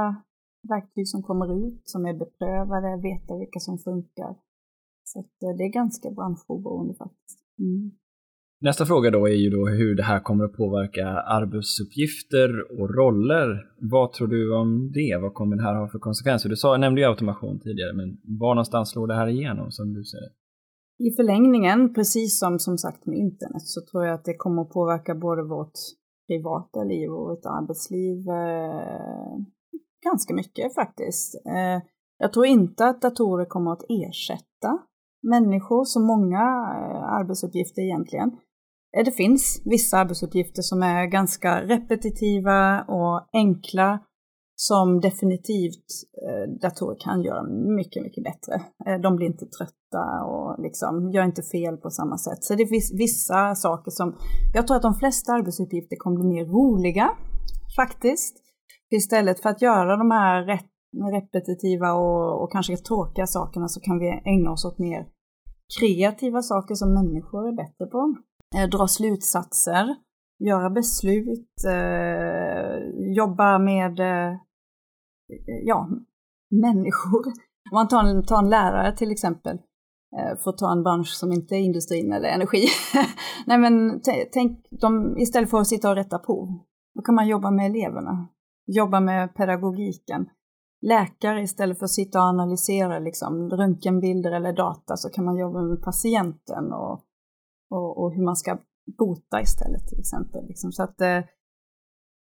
verktyg 0.70 1.08
som 1.08 1.24
kommer 1.24 1.68
ut, 1.68 1.82
som 1.84 2.06
är 2.06 2.14
beprövade, 2.14 3.02
veta 3.10 3.38
vilka 3.38 3.60
som 3.60 3.78
funkar. 3.78 4.32
Så 5.04 5.20
att, 5.20 5.44
eh, 5.44 5.58
det 5.58 5.64
är 5.64 5.80
ganska 5.82 6.12
branschoberoende 6.12 6.94
faktiskt. 6.94 7.40
Mm. 7.60 7.92
Nästa 8.60 8.86
fråga 8.86 9.12
då 9.12 9.28
är 9.28 9.34
ju 9.34 9.50
då 9.50 9.68
hur 9.68 9.96
det 9.96 10.04
här 10.04 10.20
kommer 10.20 10.46
att 10.46 10.54
påverka 10.54 11.08
arbetsuppgifter 11.08 12.80
och 12.80 12.90
roller. 12.96 13.48
Vad 13.92 14.14
tror 14.14 14.28
du 14.28 14.56
om 14.56 14.92
det? 14.92 15.18
Vad 15.22 15.34
kommer 15.34 15.56
det 15.56 15.64
här 15.64 15.76
ha 15.76 15.88
för 15.88 16.00
konsekvenser? 16.00 16.50
Du 16.50 16.56
sa, 16.56 16.78
nämnde 16.78 17.02
ju 17.02 17.08
automation 17.08 17.60
tidigare, 17.60 17.94
men 17.94 18.18
var 18.40 18.56
någonstans 18.56 18.90
slår 18.90 19.08
det 19.08 19.16
här 19.16 19.28
igenom 19.28 19.72
som 19.72 19.94
du 19.94 20.04
ser 20.04 20.18
det? 20.18 20.32
I 21.08 21.16
förlängningen, 21.16 21.94
precis 21.94 22.40
som 22.40 22.60
som 22.60 22.78
sagt 22.78 23.06
med 23.06 23.18
internet, 23.18 23.62
så 23.62 23.82
tror 23.92 24.06
jag 24.06 24.14
att 24.14 24.26
det 24.26 24.36
kommer 24.36 24.62
att 24.62 24.70
påverka 24.70 25.16
både 25.16 25.44
vårt 25.44 25.78
privata 26.28 26.84
liv 26.84 27.10
och 27.10 27.28
vårt 27.30 27.46
arbetsliv 27.46 28.18
eh, 28.30 29.38
ganska 30.04 30.34
mycket 30.34 30.76
faktiskt. 30.76 31.36
Eh, 31.46 31.82
jag 32.18 32.34
tror 32.34 32.46
inte 32.46 32.86
att 32.86 33.02
datorer 33.02 33.46
kommer 33.46 33.72
att 33.72 33.86
ersätta 33.90 34.80
människor, 35.22 35.84
så 35.84 36.00
många 36.00 36.44
eh, 36.78 37.04
arbetsuppgifter 37.20 37.82
egentligen. 37.82 38.32
Det 39.06 39.12
finns 39.12 39.62
vissa 39.66 39.98
arbetsuppgifter 39.98 40.62
som 40.62 40.84
är 40.84 41.06
ganska 41.06 41.62
repetitiva 41.62 42.82
och 42.82 43.30
enkla 43.34 44.00
som 44.60 45.00
definitivt 45.00 45.86
eh, 46.28 46.52
datorer 46.62 46.98
kan 47.00 47.24
göra 47.24 47.44
mycket, 47.78 48.04
mycket 48.04 48.24
bättre. 48.24 48.54
Eh, 48.88 49.02
de 49.02 49.16
blir 49.16 49.28
inte 49.28 49.46
trötta 49.46 50.24
och 50.26 50.62
liksom 50.64 51.12
gör 51.12 51.24
inte 51.24 51.42
fel 51.42 51.78
på 51.78 51.90
samma 51.90 52.18
sätt. 52.18 52.44
Så 52.44 52.56
det 52.56 52.68
finns 52.68 52.94
vissa 52.94 53.56
saker 53.56 53.92
som, 53.92 54.16
jag 54.54 54.68
tror 54.68 54.78
att 54.78 54.84
de 54.84 54.96
flesta 54.96 55.34
arbetsuppgifter 55.34 55.96
kommer 55.96 56.20
bli 56.20 56.30
mer 56.30 56.46
roliga 56.46 57.10
faktiskt. 57.76 58.38
Istället 58.92 59.40
för 59.40 59.50
att 59.50 59.62
göra 59.62 59.98
de 59.98 60.12
här 60.12 60.60
repetitiva 61.12 61.94
och, 61.94 62.44
och 62.44 62.52
kanske 62.52 62.78
tråkiga 62.78 63.28
sakerna 63.28 63.68
så 63.68 63.80
kan 63.80 64.00
vi 64.00 64.22
ägna 64.26 64.52
oss 64.52 64.66
åt 64.66 64.80
mer 64.80 65.08
kreativa 65.80 66.42
saker 66.42 66.76
som 66.76 66.94
människor 66.94 67.48
är 67.48 67.56
bättre 67.56 67.86
på 67.86 68.16
Eh, 68.56 68.70
dra 68.70 68.88
slutsatser, 68.88 69.96
göra 70.40 70.70
beslut, 70.70 71.50
eh, 71.68 73.14
jobba 73.16 73.60
med 73.60 74.00
eh, 74.00 74.38
ja, 75.64 75.90
människor. 76.50 77.26
Om 77.72 77.74
man 77.74 77.88
tar 77.88 78.04
en, 78.04 78.26
tar 78.26 78.44
en 78.44 78.50
lärare 78.50 78.96
till 78.96 79.12
exempel, 79.12 79.58
eh, 80.18 80.38
för 80.44 80.50
att 80.50 80.58
ta 80.58 80.72
en 80.72 80.84
bransch 80.84 81.14
som 81.14 81.32
inte 81.32 81.56
är 81.56 81.60
industrin 81.60 82.14
eller 82.14 82.30
energi. 82.30 82.68
Nej 83.46 83.58
men 83.58 84.02
tänk, 84.34 84.68
de, 84.82 85.18
istället 85.18 85.50
för 85.50 85.60
att 85.60 85.68
sitta 85.68 85.90
och 85.90 85.96
rätta 85.96 86.20
prov, 86.20 86.48
då 86.96 87.02
kan 87.02 87.16
man 87.16 87.28
jobba 87.28 87.52
med 87.52 87.66
eleverna, 87.66 88.28
jobba 88.68 89.00
med 89.00 89.36
pedagogiken. 89.36 90.30
Läkare 90.82 91.42
istället 91.42 91.80
för 91.80 91.86
att 91.86 91.92
sitta 91.92 92.20
och 92.20 92.26
analysera 92.26 93.00
liksom, 93.00 93.50
röntgenbilder 93.50 94.32
eller 94.32 94.54
data 94.54 94.98
så 94.98 95.10
kan 95.10 95.26
man 95.26 95.38
jobba 95.38 95.62
med 95.62 95.82
patienten 95.82 96.74
och 96.74 97.07
och, 97.70 98.04
och 98.04 98.14
hur 98.14 98.24
man 98.24 98.36
ska 98.36 98.58
bota 98.98 99.42
istället 99.42 99.88
till 99.88 100.00
exempel. 100.00 100.48
Liksom. 100.48 100.72
Så 100.72 100.84
att, 100.84 101.02
eh, 101.02 101.22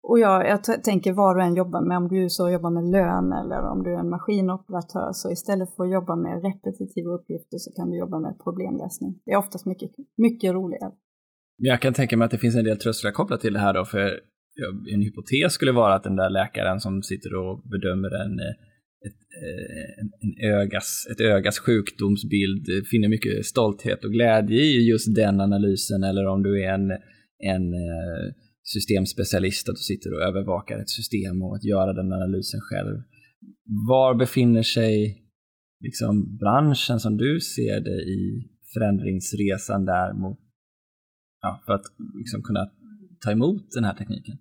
och 0.04 0.20
jag, 0.20 0.48
jag 0.48 0.84
tänker 0.84 1.14
var 1.14 1.36
du 1.36 1.44
än 1.44 1.56
jobbar 1.56 1.82
med, 1.82 1.98
om 1.98 2.08
du 2.08 2.30
så 2.30 2.50
jobbar 2.50 2.70
med 2.70 2.84
lön 2.84 3.34
eller 3.34 3.62
om 3.72 3.84
du 3.84 3.94
är 3.94 4.00
en 4.00 4.10
maskinoperatör, 4.10 5.10
så 5.14 5.32
istället 5.32 5.76
för 5.76 5.84
att 5.84 5.92
jobba 5.92 6.16
med 6.16 6.44
repetitiva 6.44 7.12
uppgifter 7.12 7.58
så 7.58 7.72
kan 7.72 7.90
du 7.90 7.98
jobba 7.98 8.20
med 8.20 8.40
problemlösning. 8.44 9.20
Det 9.26 9.32
är 9.32 9.38
oftast 9.38 9.66
mycket, 9.66 9.92
mycket 10.18 10.52
roligare. 10.54 10.92
Jag 11.58 11.82
kan 11.82 11.94
tänka 11.94 12.18
mig 12.18 12.26
att 12.26 12.32
det 12.32 12.38
finns 12.38 12.56
en 12.56 12.64
del 12.64 12.78
trösklar 12.78 13.12
kopplat 13.12 13.42
till 13.42 13.54
det 13.54 13.60
här 13.60 13.74
då, 13.74 13.86
för 13.86 14.20
en 14.94 15.02
hypotes 15.02 15.54
skulle 15.54 15.72
vara 15.72 15.96
att 15.96 16.04
den 16.04 16.16
där 16.16 16.30
läkaren 16.30 16.80
som 16.80 17.04
sitter 17.04 17.36
och 17.36 17.62
bedömer 17.64 18.12
en 18.26 18.40
eh, 18.40 18.56
ett, 19.08 19.22
eh, 19.44 20.06
en 20.22 20.52
ögas, 20.54 21.08
ett 21.12 21.22
ögas 21.22 21.60
sjukdomsbild 21.60 22.88
finner 22.92 23.10
mycket 23.10 23.46
stolthet 23.46 24.04
och 24.06 24.12
glädje 24.12 24.62
i 24.62 24.90
just 24.90 25.16
den 25.16 25.42
analysen 25.42 26.04
eller 26.04 26.26
om 26.28 26.44
du 26.44 26.64
är 26.64 26.74
en, 26.74 26.92
en 27.54 27.74
eh, 27.74 28.34
systemspecialist 28.64 29.70
att 29.70 29.76
du 29.76 29.82
sitter 29.82 30.14
och 30.14 30.22
övervakar 30.22 30.80
ett 30.80 30.90
system 30.90 31.42
och 31.42 31.56
att 31.56 31.64
göra 31.64 31.94
den 31.94 32.14
analysen 32.14 32.62
själv. 32.62 32.96
Var 33.90 34.16
befinner 34.16 34.64
sig 34.64 35.24
liksom 35.80 36.38
branschen 36.38 37.00
som 37.00 37.18
du 37.18 37.40
ser 37.40 37.80
det 37.80 38.02
i 38.02 38.50
förändringsresan 38.74 39.86
där 39.86 40.14
mot, 40.14 40.40
ja, 41.42 41.64
för 41.66 41.74
att 41.74 41.86
liksom 42.18 42.42
kunna 42.44 42.72
ta 43.24 43.32
emot 43.32 43.72
den 43.72 43.84
här 43.84 43.94
tekniken? 43.94 44.38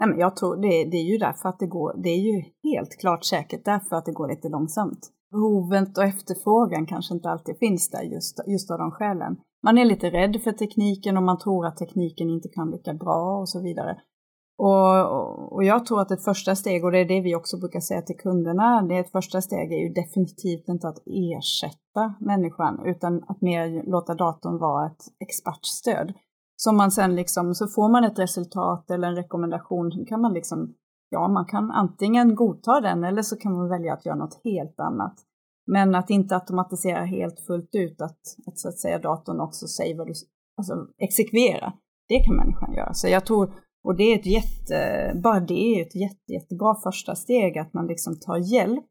Nej, 0.00 0.08
men 0.08 0.18
jag 0.18 0.36
tror 0.36 0.56
det, 0.56 0.84
det 0.90 0.96
är 0.96 1.12
ju 1.12 1.18
därför 1.18 1.48
att 1.48 1.58
det 1.58 1.66
går, 1.66 1.94
det 2.02 2.08
är 2.08 2.18
ju 2.18 2.42
helt 2.62 3.00
klart 3.00 3.24
säkert 3.24 3.64
därför 3.64 3.96
att 3.96 4.04
det 4.04 4.12
går 4.12 4.28
lite 4.28 4.48
långsamt. 4.48 5.10
Behovet 5.30 5.98
och 5.98 6.04
efterfrågan 6.04 6.86
kanske 6.86 7.14
inte 7.14 7.30
alltid 7.30 7.58
finns 7.58 7.90
där 7.90 8.02
just, 8.02 8.40
just 8.46 8.70
av 8.70 8.78
de 8.78 8.90
skälen. 8.90 9.36
Man 9.62 9.78
är 9.78 9.84
lite 9.84 10.10
rädd 10.10 10.42
för 10.44 10.52
tekniken 10.52 11.16
och 11.16 11.22
man 11.22 11.38
tror 11.38 11.66
att 11.66 11.76
tekniken 11.76 12.30
inte 12.30 12.48
kan 12.48 12.70
lika 12.70 12.94
bra 12.94 13.38
och 13.40 13.48
så 13.48 13.60
vidare. 13.62 13.96
Och, 14.58 15.52
och 15.52 15.64
jag 15.64 15.86
tror 15.86 16.00
att 16.00 16.10
ett 16.10 16.24
första 16.24 16.56
steg, 16.56 16.84
och 16.84 16.92
det 16.92 16.98
är 16.98 17.04
det 17.04 17.20
vi 17.20 17.34
också 17.34 17.58
brukar 17.58 17.80
säga 17.80 18.02
till 18.02 18.16
kunderna, 18.16 18.82
det 18.82 18.94
är 18.94 19.00
ett 19.00 19.12
första 19.12 19.40
steg 19.40 19.72
är 19.72 19.78
ju 19.78 19.92
definitivt 19.92 20.68
inte 20.68 20.88
att 20.88 21.02
ersätta 21.06 22.14
människan 22.20 22.80
utan 22.84 23.24
att 23.28 23.40
mer 23.40 23.90
låta 23.90 24.14
datorn 24.14 24.58
vara 24.58 24.86
ett 24.86 25.04
expertstöd. 25.20 26.12
Som 26.62 26.76
man 26.76 26.90
sen 26.90 27.14
liksom, 27.14 27.54
så 27.54 27.68
får 27.68 27.88
man 27.88 28.04
ett 28.04 28.18
resultat 28.18 28.90
eller 28.90 29.08
en 29.08 29.16
rekommendation, 29.16 30.06
kan 30.08 30.20
man 30.20 30.32
liksom, 30.32 30.74
ja 31.10 31.28
man 31.28 31.44
kan 31.44 31.70
antingen 31.70 32.34
godta 32.34 32.80
den 32.80 33.04
eller 33.04 33.22
så 33.22 33.36
kan 33.36 33.52
man 33.52 33.68
välja 33.68 33.92
att 33.92 34.06
göra 34.06 34.16
något 34.16 34.40
helt 34.44 34.80
annat. 34.80 35.14
Men 35.66 35.94
att 35.94 36.10
inte 36.10 36.34
automatisera 36.34 37.04
helt 37.04 37.40
fullt 37.46 37.74
ut, 37.74 38.00
att, 38.00 38.20
att 38.46 38.58
så 38.58 38.68
att 38.68 38.78
säga 38.78 38.98
datorn 38.98 39.40
också 39.40 39.66
säger 39.66 39.98
vad 39.98 40.06
du, 40.06 40.12
alltså 40.56 40.74
exekvera, 40.98 41.72
det 42.08 42.20
kan 42.24 42.36
människan 42.36 42.72
göra. 42.72 42.94
Så 42.94 43.08
jag 43.08 43.26
tror 43.26 43.54
och 43.84 43.96
det 43.96 44.02
är 44.02 44.18
ett 44.18 44.26
jätte, 44.26 45.12
bara 45.22 45.40
det 45.40 45.54
är 45.54 45.82
ett 45.82 45.94
jätte, 45.94 46.32
jättebra 46.32 46.74
första 46.74 47.14
steg 47.14 47.58
att 47.58 47.74
man 47.74 47.86
liksom 47.86 48.18
tar 48.18 48.36
hjälp 48.36 48.90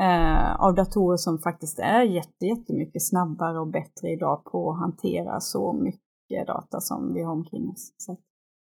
eh, 0.00 0.60
av 0.60 0.74
datorer 0.74 1.16
som 1.16 1.38
faktiskt 1.38 1.78
är 1.78 2.02
jätte, 2.02 2.46
jättemycket 2.46 3.08
snabbare 3.08 3.60
och 3.60 3.70
bättre 3.70 4.08
idag 4.10 4.44
på 4.44 4.70
att 4.70 4.78
hantera 4.78 5.40
så 5.40 5.72
mycket 5.72 6.09
data 6.38 6.80
som 6.80 7.14
vi 7.14 7.22
har 7.22 7.32
omkring 7.32 7.68
oss. 7.68 7.94
Så. 7.96 8.18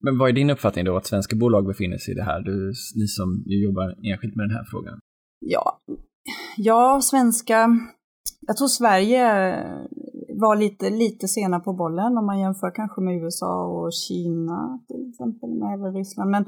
Men 0.05 0.19
vad 0.19 0.29
är 0.29 0.33
din 0.33 0.51
uppfattning 0.51 0.85
då 0.85 0.97
att 0.97 1.07
svenska 1.07 1.37
bolag 1.37 1.67
befinner 1.67 1.99
sig 1.99 2.15
i 2.15 2.17
det 2.17 2.23
här? 2.23 2.41
Du, 2.41 2.73
ni 2.95 3.07
som 3.07 3.43
jobbar 3.47 3.89
enskilt 4.13 4.37
med 4.37 4.49
den 4.49 4.57
här 4.57 4.65
frågan. 4.71 4.99
Ja, 5.41 5.81
ja 6.57 7.01
svenska, 7.03 7.69
jag 8.47 8.57
tror 8.57 8.69
Sverige 8.69 9.27
var 10.41 10.57
lite, 10.57 10.91
lite 10.91 11.29
sena 11.29 11.61
på 11.61 11.73
bollen 11.73 12.19
om 12.19 12.27
man 12.27 12.41
jämför 12.41 12.75
kanske 12.75 13.01
med 13.01 13.23
USA 13.23 13.67
och 13.67 13.93
Kina 13.93 14.79
till 14.89 15.09
exempel, 15.11 15.51
med 15.51 15.75
även 15.75 15.95
Ryssland. 15.95 16.31
Men, 16.31 16.45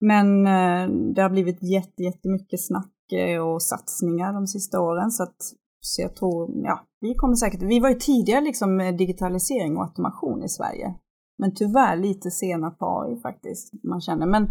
men 0.00 0.46
eh, 0.46 1.12
det 1.14 1.22
har 1.22 1.30
blivit 1.30 1.62
jätte, 1.62 2.02
jättemycket 2.02 2.66
snack 2.66 3.12
eh, 3.12 3.40
och 3.40 3.62
satsningar 3.62 4.32
de 4.32 4.46
sista 4.46 4.80
åren 4.80 5.10
så 5.10 5.22
att 5.22 5.36
så 5.80 6.02
jag 6.02 6.16
tror, 6.16 6.50
ja, 6.64 6.86
vi 7.00 7.14
kommer 7.14 7.34
säkert, 7.34 7.62
vi 7.62 7.80
var 7.80 7.88
ju 7.88 7.94
tidigare 7.94 8.40
liksom 8.40 8.76
med 8.76 8.96
digitalisering 8.96 9.76
och 9.76 9.82
automation 9.82 10.42
i 10.42 10.48
Sverige. 10.48 10.94
Men 11.38 11.54
tyvärr 11.54 11.96
lite 11.96 12.30
sena 12.30 12.70
på 12.70 12.86
AI 12.86 13.20
faktiskt, 13.20 13.84
man 13.84 14.00
känner. 14.00 14.26
Men, 14.26 14.50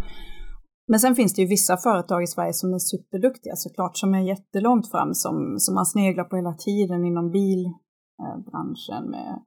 men 0.88 1.00
sen 1.00 1.14
finns 1.14 1.34
det 1.34 1.42
ju 1.42 1.48
vissa 1.48 1.76
företag 1.76 2.22
i 2.22 2.26
Sverige 2.26 2.52
som 2.52 2.74
är 2.74 2.78
superduktiga 2.78 3.56
såklart, 3.56 3.96
som 3.96 4.14
är 4.14 4.20
jättelångt 4.20 4.90
fram, 4.90 5.14
som, 5.14 5.54
som 5.58 5.74
man 5.74 5.86
sneglar 5.86 6.24
på 6.24 6.36
hela 6.36 6.52
tiden 6.52 7.04
inom 7.04 7.30
bilbranschen 7.30 9.10
med 9.10 9.42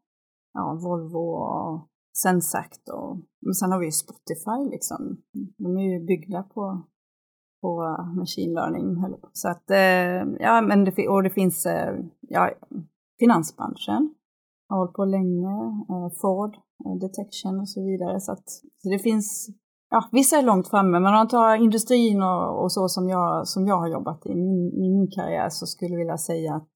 ja, 0.53 0.79
Volvo 0.83 1.19
och 1.19 1.87
Sensact 2.17 2.89
och 2.89 3.17
men 3.45 3.53
sen 3.53 3.71
har 3.71 3.79
vi 3.79 3.85
ju 3.85 3.91
Spotify 3.91 4.69
liksom. 4.71 5.17
De 5.57 5.77
är 5.77 5.81
ju 5.81 6.05
byggda 6.05 6.43
på, 6.43 6.83
på 7.63 7.97
machine 8.17 8.53
learning. 8.53 8.87
Så 9.33 9.49
att, 9.49 9.69
eh, 9.71 10.21
ja 10.39 10.61
men 10.61 10.83
det, 10.85 11.07
och 11.07 11.23
det 11.23 11.29
finns, 11.29 11.65
eh, 11.65 11.95
ja, 12.21 12.51
finansbranschen 13.19 14.15
har 14.69 14.77
hållit 14.77 14.93
på 14.93 15.05
länge, 15.05 15.53
eh, 15.91 16.09
Ford, 16.21 16.53
Detection 17.01 17.59
och 17.59 17.69
så 17.69 17.79
vidare. 17.85 18.19
Så 18.19 18.31
att 18.31 18.49
så 18.77 18.89
det 18.89 18.99
finns, 18.99 19.49
ja 19.89 20.09
vissa 20.11 20.37
är 20.37 20.43
långt 20.43 20.67
framme, 20.67 20.99
men 20.99 21.05
om 21.05 21.13
man 21.13 21.27
tar 21.27 21.55
industrin 21.55 22.21
och, 22.21 22.63
och 22.63 22.71
så 22.71 22.87
som 22.87 23.09
jag, 23.09 23.47
som 23.47 23.67
jag 23.67 23.77
har 23.77 23.87
jobbat 23.87 24.25
i 24.25 24.35
min, 24.35 24.79
min 24.79 25.07
karriär 25.15 25.49
så 25.49 25.65
skulle 25.65 25.91
jag 25.91 25.99
vilja 25.99 26.17
säga 26.17 26.55
att 26.55 26.73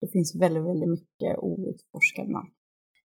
det 0.00 0.08
finns 0.12 0.36
väldigt, 0.42 0.64
väldigt 0.64 0.90
mycket 0.90 1.38
outforskad 1.38 2.28
mark. 2.28 2.59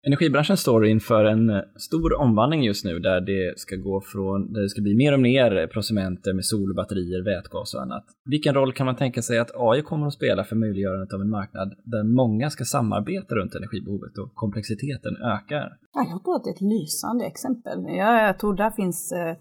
Energibranschen 0.07 0.57
står 0.57 0.85
inför 0.85 1.25
en 1.25 1.49
eh, 1.49 1.61
stor 1.75 2.19
omvandling 2.21 2.63
just 2.63 2.85
nu 2.85 2.99
där 2.99 3.21
det 3.21 3.59
ska 3.59 3.75
gå 3.75 4.01
från, 4.01 4.53
där 4.53 4.61
det 4.61 4.69
ska 4.69 4.81
bli 4.81 4.95
mer 4.95 5.13
och 5.13 5.19
mer 5.19 5.67
prosumenter 5.67 6.33
med 6.33 6.45
solbatterier, 6.45 7.23
vätgas 7.23 7.73
och 7.73 7.81
annat. 7.81 8.05
Vilken 8.25 8.53
roll 8.53 8.73
kan 8.73 8.85
man 8.85 8.95
tänka 8.95 9.21
sig 9.21 9.39
att 9.39 9.51
AI 9.55 9.81
kommer 9.81 10.07
att 10.07 10.13
spela 10.13 10.43
för 10.43 10.55
möjliggörandet 10.55 11.13
av 11.13 11.21
en 11.21 11.29
marknad 11.29 11.73
där 11.83 12.03
många 12.03 12.49
ska 12.49 12.63
samarbeta 12.63 13.35
runt 13.35 13.55
energibehovet 13.55 14.17
och 14.17 14.35
komplexiteten 14.35 15.17
ökar? 15.17 15.65
Ja, 15.93 16.05
jag 16.09 16.23
tror 16.23 16.35
att 16.35 16.43
det 16.43 16.49
är 16.49 16.53
ett 16.53 16.71
lysande 16.75 17.25
exempel. 17.25 17.77
Jag, 17.87 18.27
jag 18.27 18.39
tror 18.39 18.55
där 18.55 18.71
finns 18.71 19.11
eh, 19.11 19.35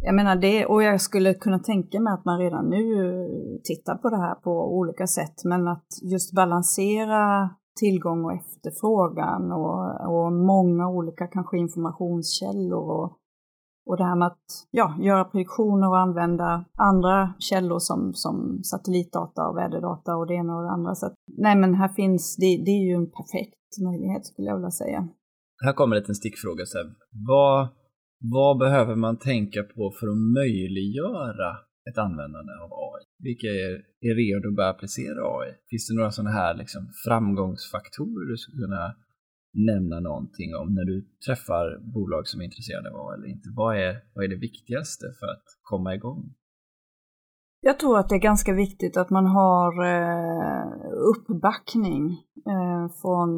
jag 0.00 0.14
menar 0.14 0.36
det, 0.36 0.66
och 0.66 0.82
jag 0.82 1.00
skulle 1.00 1.34
kunna 1.34 1.58
tänka 1.58 2.00
mig 2.00 2.12
att 2.12 2.24
man 2.24 2.38
redan 2.38 2.70
nu 2.70 2.82
tittar 3.64 3.94
på 3.94 4.10
det 4.10 4.16
här 4.16 4.34
på 4.34 4.78
olika 4.78 5.06
sätt, 5.06 5.44
men 5.44 5.68
att 5.68 5.86
just 6.12 6.34
balansera 6.34 7.50
tillgång 7.78 8.24
och 8.24 8.32
efterfrågan 8.32 9.52
och, 9.52 9.80
och 10.14 10.32
många 10.32 10.88
olika 10.88 11.26
kanske 11.26 11.58
informationskällor 11.58 12.84
och, 12.96 13.08
och 13.86 13.96
det 13.96 14.04
här 14.04 14.16
med 14.16 14.26
att 14.26 14.46
ja, 14.70 14.96
göra 15.00 15.24
prediktioner 15.24 15.88
och 15.88 15.98
använda 15.98 16.64
andra 16.74 17.34
källor 17.38 17.78
som, 17.78 18.14
som 18.14 18.60
satellitdata 18.62 19.48
och 19.48 19.56
väderdata 19.56 20.16
och 20.16 20.26
det 20.26 20.34
ena 20.34 20.56
och 20.56 20.62
det 20.62 20.70
andra. 20.70 20.94
Så 20.94 21.06
att, 21.06 21.14
nej 21.38 21.56
men 21.56 21.74
här 21.74 21.88
finns, 21.88 22.36
det, 22.36 22.62
det 22.64 22.70
är 22.70 22.84
ju 22.90 22.94
en 22.94 23.10
perfekt 23.10 23.72
möjlighet 23.84 24.26
skulle 24.26 24.48
jag 24.48 24.56
vilja 24.56 24.70
säga. 24.70 25.08
Här 25.64 25.72
kommer 25.72 25.96
en 25.96 26.02
liten 26.02 26.14
stickfråga 26.14 26.66
Seb. 26.66 26.88
Vad 27.28 27.68
vad 28.20 28.58
behöver 28.58 28.96
man 28.96 29.18
tänka 29.18 29.62
på 29.62 29.92
för 30.00 30.06
att 30.06 30.34
möjliggöra 30.40 31.56
ett 31.88 31.98
användande 31.98 32.52
av 32.64 32.70
AI? 32.72 33.02
Vilka 33.18 33.46
är, 33.46 33.72
är 34.08 34.14
redo 34.22 34.48
att 34.48 34.56
börja 34.56 34.68
applicera 34.68 35.20
AI? 35.38 35.50
Finns 35.70 35.88
det 35.88 35.94
några 35.94 36.10
sådana 36.10 36.30
här 36.30 36.54
liksom 36.54 36.82
framgångsfaktorer 37.04 38.30
du 38.30 38.36
skulle 38.36 38.62
kunna 38.64 38.94
nämna 39.72 40.00
någonting 40.00 40.50
om 40.60 40.74
när 40.74 40.84
du 40.84 40.96
träffar 41.26 41.66
bolag 41.94 42.26
som 42.26 42.40
är 42.40 42.44
intresserade 42.44 42.90
av 42.90 42.96
AI 43.08 43.14
eller 43.18 43.28
inte? 43.28 43.48
Vad 43.56 43.76
är, 43.76 43.92
vad 44.14 44.24
är 44.24 44.28
det 44.28 44.46
viktigaste 44.48 45.06
för 45.18 45.26
att 45.26 45.46
komma 45.62 45.94
igång? 45.94 46.34
Jag 47.60 47.78
tror 47.78 47.98
att 47.98 48.08
det 48.08 48.14
är 48.14 48.30
ganska 48.30 48.52
viktigt 48.52 48.96
att 48.96 49.10
man 49.10 49.26
har 49.26 49.72
eh, 49.84 50.72
uppbackning 51.12 52.10
eh, 52.46 52.92
från 53.02 53.30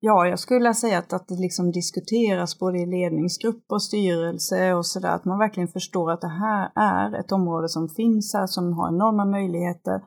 Ja, 0.00 0.26
jag 0.26 0.38
skulle 0.38 0.74
säga 0.74 0.98
att, 0.98 1.12
att 1.12 1.28
det 1.28 1.34
liksom 1.34 1.72
diskuteras 1.72 2.58
både 2.58 2.78
i 2.78 2.86
ledningsgrupp 2.86 3.64
och 3.68 3.82
styrelse 3.82 4.74
och 4.74 4.86
sådär, 4.86 5.08
att 5.08 5.24
man 5.24 5.38
verkligen 5.38 5.68
förstår 5.68 6.10
att 6.10 6.20
det 6.20 6.28
här 6.28 6.70
är 6.74 7.20
ett 7.20 7.32
område 7.32 7.68
som 7.68 7.88
finns 7.88 8.34
här, 8.34 8.46
som 8.46 8.72
har 8.72 8.88
enorma 8.88 9.24
möjligheter. 9.24 10.02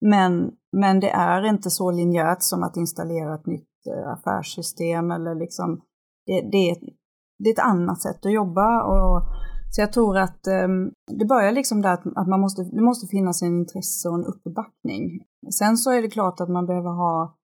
Men, 0.00 0.50
men 0.76 1.00
det 1.00 1.10
är 1.10 1.42
inte 1.46 1.70
så 1.70 1.90
linjärt 1.90 2.42
som 2.42 2.62
att 2.62 2.76
installera 2.76 3.34
ett 3.34 3.46
nytt 3.46 3.86
eh, 3.86 4.12
affärssystem 4.12 5.10
eller 5.10 5.34
liksom, 5.34 5.80
det, 6.26 6.40
det, 6.52 6.70
är, 6.70 6.76
det 7.38 7.48
är 7.48 7.52
ett 7.52 7.68
annat 7.72 8.02
sätt 8.02 8.26
att 8.26 8.32
jobba. 8.32 8.82
Och, 8.84 9.22
så 9.70 9.80
jag 9.80 9.92
tror 9.92 10.18
att 10.18 10.46
um, 10.64 10.92
det 11.18 11.24
börjar 11.24 11.52
liksom 11.52 11.82
där 11.82 11.92
att, 11.92 12.06
att 12.16 12.28
man 12.28 12.40
måste, 12.40 12.62
det 12.62 12.82
måste 12.82 13.06
finnas 13.06 13.42
en 13.42 13.58
intresse 13.58 14.08
och 14.08 14.14
en 14.14 14.24
uppbackning. 14.24 15.20
Sen 15.58 15.76
så 15.76 15.90
är 15.90 16.02
det 16.02 16.10
klart 16.10 16.40
att 16.40 16.48
man 16.48 16.66
behöver 16.66 16.90
ha 16.90 17.36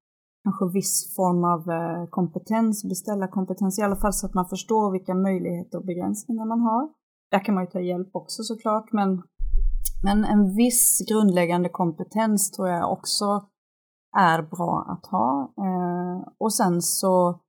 kanske 0.45 0.69
viss 0.73 1.15
form 1.17 1.45
av 1.45 1.71
eh, 1.71 2.07
kompetens, 2.11 2.85
beställa 2.85 3.29
kompetens 3.29 3.79
i 3.79 3.83
alla 3.83 3.97
fall 3.97 4.13
så 4.13 4.27
att 4.27 4.35
man 4.35 4.49
förstår 4.49 4.93
vilka 4.93 5.15
möjligheter 5.15 5.79
och 5.79 5.85
begränsningar 5.85 6.45
man 6.45 6.61
har. 6.61 6.89
Där 7.31 7.45
kan 7.45 7.55
man 7.55 7.65
ju 7.65 7.71
ta 7.71 7.81
hjälp 7.81 8.11
också 8.13 8.43
såklart, 8.43 8.93
men, 8.93 9.23
men 10.05 10.25
en 10.25 10.57
viss 10.57 11.07
grundläggande 11.09 11.69
kompetens 11.69 12.51
tror 12.51 12.69
jag 12.69 12.93
också 12.93 13.47
är 14.17 14.43
bra 14.43 14.87
att 14.89 15.07
ha. 15.07 15.55
Eh, 15.59 16.29
och 16.39 16.55
sen 16.55 16.83
så, 16.83 17.41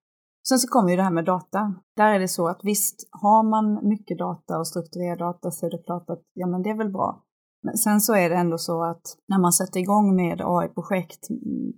sen 0.50 0.60
så 0.60 0.68
kommer 0.68 0.90
ju 0.90 0.96
det 0.96 1.04
här 1.04 1.12
med 1.12 1.26
data. 1.26 1.74
Där 1.96 2.14
är 2.14 2.20
det 2.20 2.28
så 2.28 2.48
att 2.48 2.60
visst, 2.64 3.10
har 3.12 3.44
man 3.44 3.88
mycket 3.88 4.18
data 4.18 4.60
och 4.60 4.68
strukturerad 4.68 5.20
data 5.20 5.52
så 5.52 5.66
är 5.66 5.70
det 5.70 5.84
klart 5.84 6.10
att 6.10 6.24
ja, 6.34 6.48
men 6.48 6.64
det 6.64 6.70
är 6.70 6.78
väl 6.78 6.92
bra. 6.92 7.24
Men 7.64 7.78
sen 7.78 8.02
så 8.02 8.16
är 8.16 8.30
det 8.30 8.36
ändå 8.36 8.58
så 8.58 8.84
att 8.84 9.18
när 9.28 9.40
man 9.40 9.54
sätter 9.54 9.80
igång 9.80 10.16
med 10.16 10.42
AI-projekt 10.42 11.28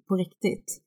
på 0.07 0.15
riktigt 0.15 0.84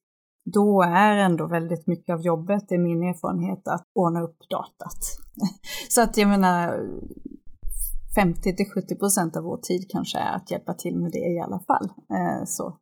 då 0.52 0.82
är 0.82 1.16
ändå 1.16 1.46
väldigt 1.46 1.86
mycket 1.86 2.14
av 2.14 2.20
jobbet, 2.20 2.64
det 2.68 2.74
är 2.74 2.78
min 2.78 3.02
erfarenhet, 3.02 3.68
att 3.68 3.82
ordna 3.94 4.22
upp 4.22 4.38
datat. 4.50 4.98
Så 5.88 6.02
att 6.02 6.16
jag 6.16 6.28
menar, 6.28 6.80
50 8.14 8.56
till 8.56 8.70
70 8.74 8.96
procent 8.96 9.36
av 9.36 9.42
vår 9.42 9.56
tid 9.56 9.90
kanske 9.90 10.18
är 10.18 10.36
att 10.36 10.50
hjälpa 10.50 10.74
till 10.74 10.98
med 10.98 11.12
det 11.12 11.18
i 11.18 11.40
alla 11.40 11.58
fall. 11.58 11.84
Eh, 11.84 12.44
så. 12.46 12.76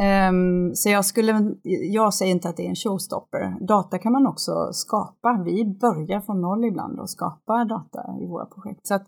Ehm, 0.00 0.74
så 0.74 0.88
jag 0.90 1.04
skulle, 1.04 1.54
jag 1.92 2.14
säger 2.14 2.32
inte 2.32 2.48
att 2.48 2.56
det 2.56 2.64
är 2.64 2.68
en 2.68 2.76
showstopper. 2.76 3.56
Data 3.60 3.98
kan 3.98 4.12
man 4.12 4.26
också 4.26 4.72
skapa. 4.72 5.42
Vi 5.44 5.78
börjar 5.80 6.20
från 6.20 6.40
noll 6.40 6.64
ibland 6.64 7.00
och 7.00 7.10
skapar 7.10 7.64
data 7.64 8.04
i 8.22 8.26
våra 8.26 8.46
projekt. 8.46 8.86
Så 8.86 8.94
att, 8.94 9.06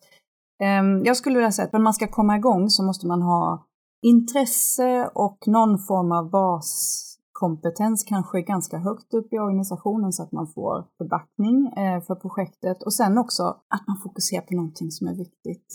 ehm, 0.63 1.05
jag 1.05 1.17
skulle 1.17 1.37
vilja 1.37 1.53
säga 1.53 1.67
att 1.67 1.73
när 1.73 1.81
man 1.81 1.95
ska 1.95 2.07
komma 2.07 2.37
igång 2.37 2.71
så 2.71 2.83
måste 2.83 3.07
man 3.07 3.23
ha 3.23 3.67
intresse 4.03 5.11
och 5.15 5.39
någon 5.47 5.79
form 5.79 6.13
av 6.13 6.31
bas 6.31 7.10
kompetens 7.41 8.05
kanske 8.05 8.43
ganska 8.43 8.79
högt 8.79 9.15
upp 9.15 9.33
i 9.33 9.39
organisationen 9.39 10.13
så 10.13 10.23
att 10.23 10.33
man 10.33 10.47
får 10.47 10.87
förbackning 10.99 11.57
eh, 11.67 12.01
för 12.07 12.15
projektet 12.15 12.83
och 12.83 12.95
sen 12.95 13.19
också 13.19 13.43
att 13.75 13.85
man 13.87 13.97
fokuserar 14.03 14.43
på 14.43 14.55
någonting 14.55 14.91
som 14.91 15.09
är 15.09 15.15
viktigt. 15.15 15.69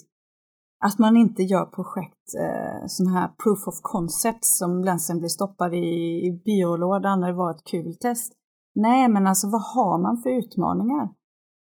Att 0.86 1.00
man 1.00 1.18
inte 1.18 1.44
gör 1.44 1.66
projekt, 1.66 2.28
eh, 2.44 2.88
sådana 2.88 3.20
här 3.20 3.30
proof 3.44 3.68
of 3.68 3.80
concept 3.82 4.46
som 4.46 5.00
sen 5.00 5.20
blir 5.20 5.30
stoppad 5.30 5.74
i, 5.74 5.88
i 6.28 6.42
byrålådan 6.46 7.20
när 7.20 7.28
det 7.28 7.38
var 7.44 7.52
ett 7.52 7.64
kul 7.72 7.96
test. 7.96 8.34
Nej, 8.76 9.10
men 9.10 9.28
alltså 9.28 9.48
vad 9.50 9.62
har 9.62 9.98
man 9.98 10.18
för 10.18 10.30
utmaningar? 10.30 11.10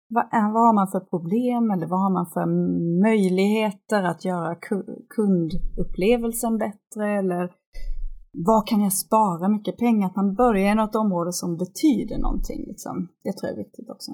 Vad, 0.10 0.26
vad 0.32 0.64
har 0.68 0.74
man 0.74 0.88
för 0.88 1.00
problem 1.00 1.72
eller 1.72 1.88
vad 1.88 2.00
har 2.00 2.14
man 2.14 2.26
för 2.26 2.46
möjligheter 3.02 4.04
att 4.04 4.26
göra 4.26 4.56
kundupplevelsen 5.16 6.58
bättre 6.58 7.18
eller 7.20 7.52
vad 8.32 8.68
kan 8.68 8.82
jag 8.82 8.94
spara 8.94 9.50
mycket 9.50 9.78
pengar? 9.78 10.08
Att 10.08 10.16
man 10.16 10.36
börjar 10.36 10.72
i 10.72 10.76
något 10.76 10.96
område 10.96 11.34
som 11.34 11.58
betyder 11.58 12.18
någonting. 12.18 12.66
Liksom. 12.68 13.08
Det 13.24 13.34
tror 13.34 13.50
jag 13.50 13.60
är 13.60 13.64
viktigt 13.64 13.90
också. 13.90 14.12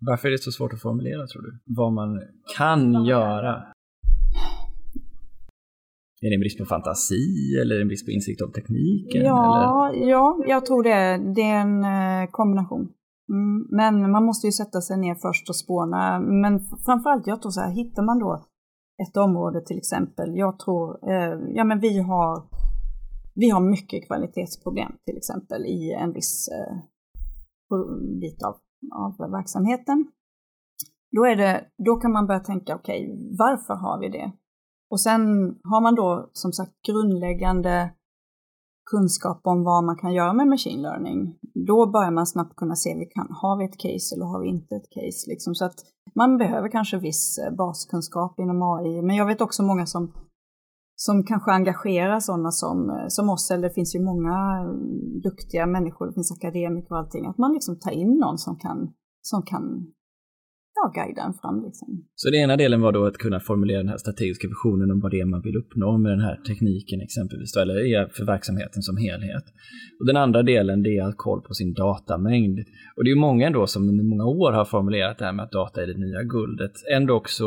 Varför 0.00 0.28
är 0.28 0.32
det 0.32 0.38
så 0.38 0.50
svårt 0.50 0.72
att 0.72 0.80
formulera 0.80 1.26
tror 1.26 1.42
du? 1.42 1.58
Vad 1.64 1.92
man 1.92 2.22
kan 2.56 3.04
göra? 3.04 3.52
Är 6.20 6.30
det 6.30 6.34
en 6.34 6.40
brist 6.40 6.58
på 6.58 6.64
fantasi 6.64 7.56
eller 7.62 7.80
en 7.80 7.88
brist 7.88 8.06
på 8.06 8.10
insikt 8.10 8.40
om 8.40 8.52
tekniken? 8.52 9.24
Ja, 9.24 9.90
eller? 9.90 10.10
ja 10.10 10.44
jag 10.46 10.66
tror 10.66 10.82
det. 10.82 11.32
Det 11.34 11.42
är 11.42 11.60
en 11.60 11.84
eh, 11.84 12.30
kombination. 12.30 12.88
Mm, 13.28 13.66
men 13.70 14.10
man 14.10 14.24
måste 14.24 14.46
ju 14.46 14.52
sätta 14.52 14.80
sig 14.80 14.98
ner 14.98 15.14
först 15.14 15.48
och 15.48 15.56
spåna. 15.56 16.20
Men 16.20 16.60
framförallt, 16.86 17.26
jag 17.26 17.42
tror 17.42 17.50
så 17.50 17.60
här, 17.60 17.70
hittar 17.70 18.02
man 18.02 18.18
då 18.18 18.44
ett 19.02 19.16
område 19.16 19.60
till 19.60 19.78
exempel. 19.78 20.36
Jag 20.36 20.58
tror, 20.58 21.10
eh, 21.10 21.38
ja 21.54 21.64
men 21.64 21.80
vi 21.80 21.98
har, 22.02 22.42
vi 23.40 23.50
har 23.50 23.60
mycket 23.60 24.06
kvalitetsproblem 24.06 24.92
till 25.06 25.16
exempel 25.16 25.66
i 25.66 25.92
en 25.92 26.12
viss 26.12 26.48
eh, 26.48 26.76
bit 28.20 28.42
av, 28.42 28.56
av 28.94 29.30
verksamheten. 29.30 30.06
Då, 31.16 31.24
är 31.24 31.36
det, 31.36 31.64
då 31.86 31.96
kan 31.96 32.12
man 32.12 32.26
börja 32.26 32.40
tänka, 32.40 32.74
okej, 32.74 33.04
okay, 33.04 33.36
varför 33.38 33.74
har 33.74 34.00
vi 34.00 34.08
det? 34.08 34.32
Och 34.90 35.00
sen 35.00 35.20
har 35.64 35.80
man 35.80 35.94
då 35.94 36.30
som 36.32 36.52
sagt 36.52 36.72
grundläggande 36.88 37.90
kunskap 38.90 39.40
om 39.44 39.64
vad 39.64 39.84
man 39.84 39.96
kan 39.96 40.12
göra 40.12 40.32
med 40.32 40.48
machine 40.48 40.82
learning, 40.82 41.38
då 41.66 41.86
börjar 41.86 42.10
man 42.10 42.26
snabbt 42.26 42.56
kunna 42.56 42.76
se, 42.76 42.94
vi 42.98 43.06
kan, 43.06 43.28
har 43.30 43.58
vi 43.58 43.64
ett 43.64 43.78
case 43.78 44.14
eller 44.14 44.26
har 44.26 44.40
vi 44.40 44.48
inte 44.48 44.76
ett 44.76 44.90
case? 44.90 45.30
Liksom. 45.30 45.54
Så 45.54 45.64
att 45.64 45.74
man 46.14 46.38
behöver 46.38 46.68
kanske 46.68 46.98
viss 46.98 47.38
eh, 47.38 47.54
baskunskap 47.56 48.38
inom 48.38 48.62
AI, 48.62 49.02
men 49.02 49.16
jag 49.16 49.26
vet 49.26 49.40
också 49.40 49.62
många 49.62 49.86
som, 49.86 50.12
som 51.04 51.24
kanske 51.24 51.50
engagerar 51.52 52.20
sådana 52.20 52.50
som, 52.50 52.90
eh, 52.90 53.08
som 53.08 53.30
oss, 53.30 53.50
eller 53.50 53.68
det 53.68 53.74
finns 53.74 53.94
ju 53.96 54.00
många 54.10 54.36
eh, 54.60 54.70
duktiga 55.28 55.66
människor, 55.66 56.06
det 56.06 56.14
finns 56.14 56.32
akademiker 56.38 56.92
och 56.92 56.98
allting, 56.98 57.26
att 57.26 57.38
man 57.38 57.52
liksom 57.52 57.78
tar 57.78 57.90
in 57.90 58.12
någon 58.24 58.38
som 58.38 58.58
kan, 58.58 58.78
som 59.22 59.42
kan 59.42 59.64
ja, 60.78 60.84
guida 60.98 61.22
en 61.22 61.34
fram. 61.40 61.62
Liksom. 61.66 61.88
Så 62.14 62.30
den 62.30 62.40
ena 62.40 62.56
delen 62.56 62.80
var 62.80 62.92
då 62.92 63.06
att 63.06 63.18
kunna 63.24 63.40
formulera 63.40 63.78
den 63.78 63.88
här 63.88 63.96
strategiska 63.96 64.48
visionen 64.48 64.90
om 64.90 65.00
vad 65.00 65.10
det 65.10 65.20
är 65.20 65.24
man 65.24 65.42
vill 65.42 65.56
uppnå 65.56 65.98
med 65.98 66.12
den 66.12 66.20
här 66.20 66.36
tekniken 66.48 67.00
exempelvis, 67.00 67.52
då, 67.52 67.60
eller 67.60 68.08
för 68.16 68.24
verksamheten 68.24 68.82
som 68.82 68.96
helhet. 68.96 69.46
Och 70.00 70.06
den 70.06 70.16
andra 70.16 70.42
delen 70.42 70.82
det 70.82 70.96
är 70.96 71.02
att 71.02 71.06
ha 71.06 71.14
koll 71.16 71.40
på 71.42 71.54
sin 71.54 71.72
datamängd. 71.74 72.58
Och 72.96 73.04
det 73.04 73.10
är 73.10 73.14
ju 73.16 73.20
många 73.28 73.46
ändå 73.46 73.66
som 73.66 73.88
under 73.88 74.04
många 74.04 74.24
år 74.24 74.52
har 74.52 74.64
formulerat 74.64 75.18
det 75.18 75.24
här 75.24 75.32
med 75.32 75.44
att 75.44 75.52
data 75.52 75.82
är 75.82 75.86
det 75.86 75.98
nya 76.06 76.22
guldet. 76.22 76.72
Ändå 76.96 77.14
också 77.14 77.44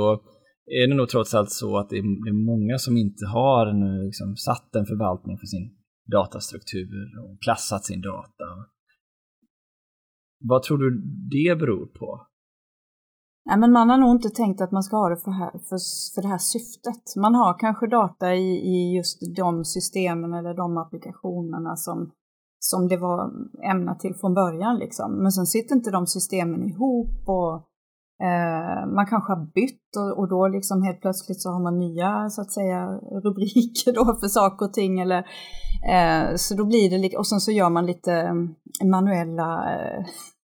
är 0.65 0.87
det 0.87 0.95
nog 0.95 1.09
trots 1.09 1.33
allt 1.33 1.51
så 1.51 1.77
att 1.77 1.89
det 1.89 1.97
är 1.97 2.45
många 2.45 2.77
som 2.77 2.97
inte 2.97 3.25
har 3.25 3.65
liksom, 4.05 4.35
satt 4.35 4.75
en 4.75 4.85
förvaltning 4.85 5.37
för 5.37 5.45
sin 5.45 5.75
datastruktur 6.11 7.19
och 7.23 7.41
klassat 7.41 7.85
sin 7.85 8.01
data. 8.01 8.45
Vad 10.39 10.63
tror 10.63 10.77
du 10.77 11.01
det 11.31 11.55
beror 11.59 11.85
på? 11.85 12.27
Nej, 13.45 13.59
men 13.59 13.71
man 13.71 13.89
har 13.89 13.97
nog 13.97 14.15
inte 14.15 14.29
tänkt 14.29 14.61
att 14.61 14.71
man 14.71 14.83
ska 14.83 14.97
ha 14.97 15.09
det 15.09 15.17
för, 15.17 15.31
här, 15.31 15.51
för, 15.51 15.77
för 16.15 16.21
det 16.21 16.27
här 16.27 16.37
syftet. 16.37 17.15
Man 17.17 17.35
har 17.35 17.59
kanske 17.59 17.87
data 17.87 18.35
i, 18.35 18.49
i 18.73 18.95
just 18.97 19.19
de 19.35 19.65
systemen 19.65 20.33
eller 20.33 20.53
de 20.53 20.77
applikationerna 20.77 21.75
som, 21.75 22.11
som 22.59 22.87
det 22.87 22.97
var 22.97 23.31
ämnat 23.71 23.99
till 23.99 24.15
från 24.15 24.33
början. 24.33 24.77
Liksom. 24.77 25.24
Men 25.24 25.31
sen 25.31 25.45
sitter 25.45 25.75
inte 25.75 25.91
de 25.91 26.07
systemen 26.07 26.63
ihop 26.63 27.24
och 27.25 27.71
Eh, 28.22 28.88
man 28.96 29.05
kanske 29.05 29.34
har 29.34 29.46
bytt 29.53 30.18
och, 30.18 30.29
då 30.29 30.48
liksom 30.48 30.84
helt 30.84 31.01
plötsligt 31.01 31.42
så 31.42 31.50
har 31.50 31.60
man 31.60 31.79
nya 31.79 32.29
så 32.29 32.42
att 32.42 32.51
säga 32.51 32.88
rubriker 33.24 33.94
då 33.94 34.05
för 34.20 34.27
saker 34.27 34.66
och 34.66 34.74
ting. 34.74 35.00
Eller, 35.00 35.18
eh, 35.94 36.36
så 36.36 36.55
då 36.55 36.66
blir 36.66 36.90
det, 36.90 37.18
och 37.18 37.27
sen 37.27 37.40
så 37.40 37.51
gör 37.51 37.70
man 37.70 37.86
lite 37.86 38.14
eh, 38.14 38.88
manuella 38.88 39.75
eh, 39.75 40.05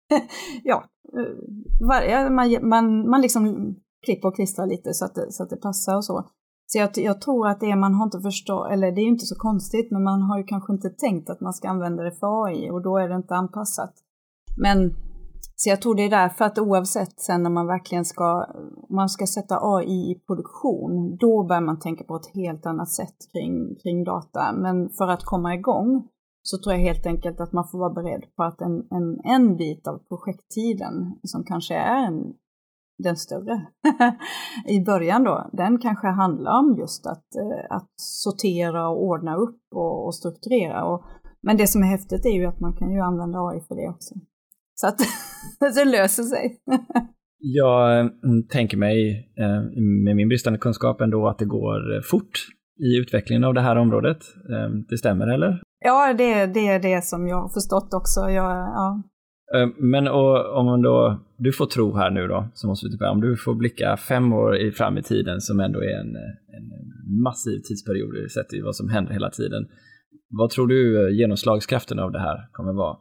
ja, 0.64 0.84
eh, 1.18 1.88
var, 1.88 2.30
man, 2.30 2.70
man, 2.70 3.10
man 3.10 3.22
liksom 3.22 3.76
klipper 4.06 4.28
och 4.28 4.36
klistrar 4.36 4.68
lite 4.68 4.94
så 4.94 5.06
att 5.06 5.16
det, 5.16 5.32
så 5.32 5.44
att 5.44 5.50
det 5.50 5.58
passar 5.58 5.96
och 5.96 6.06
så. 6.06 6.30
Så 6.68 6.78
jag, 6.78 6.90
jag 6.96 7.22
tror 7.22 7.48
att 7.48 7.60
det 7.60 7.76
man 7.76 7.94
har 7.94 8.04
inte 8.04 8.22
förstått, 8.22 8.72
eller 8.72 8.92
det 8.92 9.02
är 9.02 9.04
ju 9.04 9.10
inte 9.10 9.26
så 9.26 9.36
konstigt, 9.36 9.92
men 9.92 10.04
man 10.04 10.22
har 10.22 10.38
ju 10.38 10.44
kanske 10.44 10.74
inte 10.74 10.90
tänkt 10.90 11.30
att 11.30 11.42
man 11.42 11.54
ska 11.54 11.70
använda 11.70 12.04
det 12.04 12.12
för 12.12 12.46
AI 12.46 12.70
och 12.70 12.82
då 12.82 12.98
är 12.98 13.10
det 13.10 13.16
inte 13.16 13.36
anpassat. 13.36 13.94
Men 14.58 14.96
så 15.62 15.70
jag 15.70 15.82
tror 15.82 15.96
det 15.96 16.04
är 16.04 16.10
därför 16.10 16.46
att 16.46 16.60
oavsett 16.60 17.20
sen 17.20 17.44
när 17.44 17.50
man 17.50 17.68
verkligen 17.68 18.06
ska, 18.06 18.46
man 18.90 19.10
ska 19.10 19.28
sätta 19.28 19.60
AI 19.62 20.12
i 20.12 20.22
produktion, 20.28 21.18
då 21.18 21.44
börjar 21.44 21.62
man 21.62 21.80
tänka 21.80 22.04
på 22.04 22.16
ett 22.16 22.34
helt 22.34 22.66
annat 22.66 22.90
sätt 22.90 23.16
kring, 23.32 23.76
kring 23.84 24.04
data. 24.04 24.54
Men 24.54 24.90
för 24.90 25.08
att 25.08 25.24
komma 25.24 25.56
igång 25.56 26.08
så 26.44 26.58
tror 26.58 26.74
jag 26.74 26.82
helt 26.82 27.06
enkelt 27.06 27.40
att 27.40 27.54
man 27.54 27.68
får 27.68 27.80
vara 27.80 27.94
beredd 27.94 28.24
på 28.36 28.44
att 28.44 28.62
en, 28.62 28.88
en, 28.92 29.20
en 29.24 29.58
bit 29.58 29.88
av 29.88 29.98
projekttiden, 29.98 31.20
som 31.24 31.44
kanske 31.44 31.76
är 31.76 32.08
en, 32.08 32.34
den 33.04 33.18
större 33.18 33.68
i 34.66 34.80
början 34.80 35.24
då, 35.24 35.50
den 35.54 35.78
kanske 35.78 36.08
handlar 36.08 36.60
om 36.60 36.76
just 36.80 37.08
att, 37.08 37.36
eh, 37.36 37.76
att 37.76 37.92
sortera 37.96 38.90
och 38.90 39.04
ordna 39.04 39.36
upp 39.36 39.62
och, 39.76 40.06
och 40.06 40.16
strukturera. 40.16 40.84
Och, 40.86 41.04
men 41.42 41.58
det 41.58 41.68
som 41.68 41.84
är 41.84 41.88
häftigt 41.88 42.26
är 42.26 42.34
ju 42.34 42.46
att 42.46 42.60
man 42.60 42.74
kan 42.74 42.92
ju 42.92 43.00
använda 43.00 43.40
AI 43.40 43.62
för 43.62 43.76
det 43.76 43.90
också. 43.90 44.16
Så 44.82 44.88
att 44.88 45.00
det 45.76 45.86
löser 45.86 46.24
sig. 46.24 46.58
Jag 47.38 48.00
mm, 48.00 48.48
tänker 48.50 48.78
mig 48.78 49.30
eh, 49.38 49.62
med 50.06 50.16
min 50.16 50.30
bristande 50.30 50.60
kunskap 50.60 51.02
ändå 51.02 51.28
att 51.28 51.40
det 51.40 51.46
går 51.46 52.02
fort 52.02 52.48
i 52.80 52.98
utvecklingen 52.98 53.44
av 53.44 53.54
det 53.54 53.62
här 53.62 53.76
området. 53.76 54.18
Eh, 54.50 54.70
det 54.90 54.98
stämmer 54.98 55.28
eller? 55.28 55.62
Ja, 55.86 56.14
det, 56.14 56.46
det 56.46 56.68
är 56.68 56.80
det 56.80 57.04
som 57.04 57.28
jag 57.28 57.42
har 57.42 57.50
förstått 57.50 57.94
också. 57.94 58.20
Jag, 58.20 58.52
ja. 58.52 59.04
Eh, 59.56 59.68
men 59.78 60.08
och, 60.08 60.58
om 60.60 60.66
man 60.66 60.82
då, 60.82 61.20
du 61.38 61.52
får 61.52 61.66
tro 61.66 61.96
här 61.96 62.12
nu 62.12 62.28
då, 62.28 62.50
så 62.54 62.68
måste 62.68 62.86
vi 62.88 62.92
typ, 62.92 63.02
om 63.02 63.22
du 63.22 63.38
får 63.38 63.56
blicka 63.56 63.98
fem 63.98 64.34
år 64.34 64.72
fram 64.72 64.98
i 64.98 65.04
tiden 65.04 65.42
som 65.42 65.60
ändå 65.60 65.80
är 65.80 66.00
en, 66.00 66.16
en 66.56 66.66
massiv 67.24 67.60
tidsperiod 67.68 68.32
sett 68.32 68.54
i 68.54 68.62
vad 68.62 68.76
som 68.76 68.90
händer 68.90 69.14
hela 69.14 69.30
tiden. 69.30 69.68
Vad 70.30 70.50
tror 70.50 70.68
du 70.68 71.08
eh, 71.08 71.18
genomslagskraften 71.20 72.00
av 72.00 72.12
det 72.12 72.20
här 72.20 72.38
kommer 72.52 72.74
vara? 72.74 72.98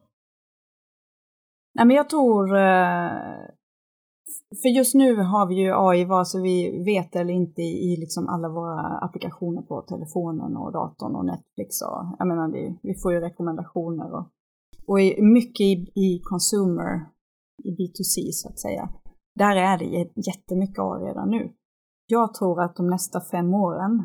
Nej, 1.75 1.87
men 1.87 1.97
jag 1.97 2.11
tror 2.11 2.57
eh, 2.57 3.11
för 4.63 4.69
just 4.69 4.95
nu 4.95 5.17
har 5.17 5.47
vi 5.47 5.55
ju 5.55 5.73
AI 5.75 6.05
vare 6.05 6.25
sig 6.25 6.43
vi 6.43 6.85
vet 6.85 7.17
eller 7.17 7.35
inte 7.35 7.63
i 7.63 7.97
liksom 8.01 8.29
alla 8.29 8.49
våra 8.49 8.99
applikationer 8.99 9.63
på 9.63 9.83
telefonen 9.83 10.57
och 10.57 10.73
datorn 10.73 11.17
och 11.17 11.25
Netflix. 11.25 11.83
Och, 11.83 12.17
jag 12.19 12.29
menar, 12.29 12.49
det, 12.49 12.75
vi 12.83 12.95
får 12.95 13.13
ju 13.13 13.21
rekommendationer 13.21 14.13
och, 14.13 14.27
och 14.87 14.99
mycket 15.23 15.61
i, 15.61 15.73
i 15.95 16.21
consumer, 16.23 17.07
i 17.65 17.71
B2C 17.71 18.31
så 18.33 18.49
att 18.49 18.59
säga. 18.59 18.89
Där 19.35 19.57
är 19.57 19.79
det 19.79 20.11
jättemycket 20.27 20.79
AI 20.79 21.05
redan 21.05 21.31
nu. 21.31 21.53
Jag 22.07 22.35
tror 22.35 22.63
att 22.63 22.77
de 22.77 22.87
nästa 22.87 23.21
fem 23.21 23.55
åren, 23.55 24.03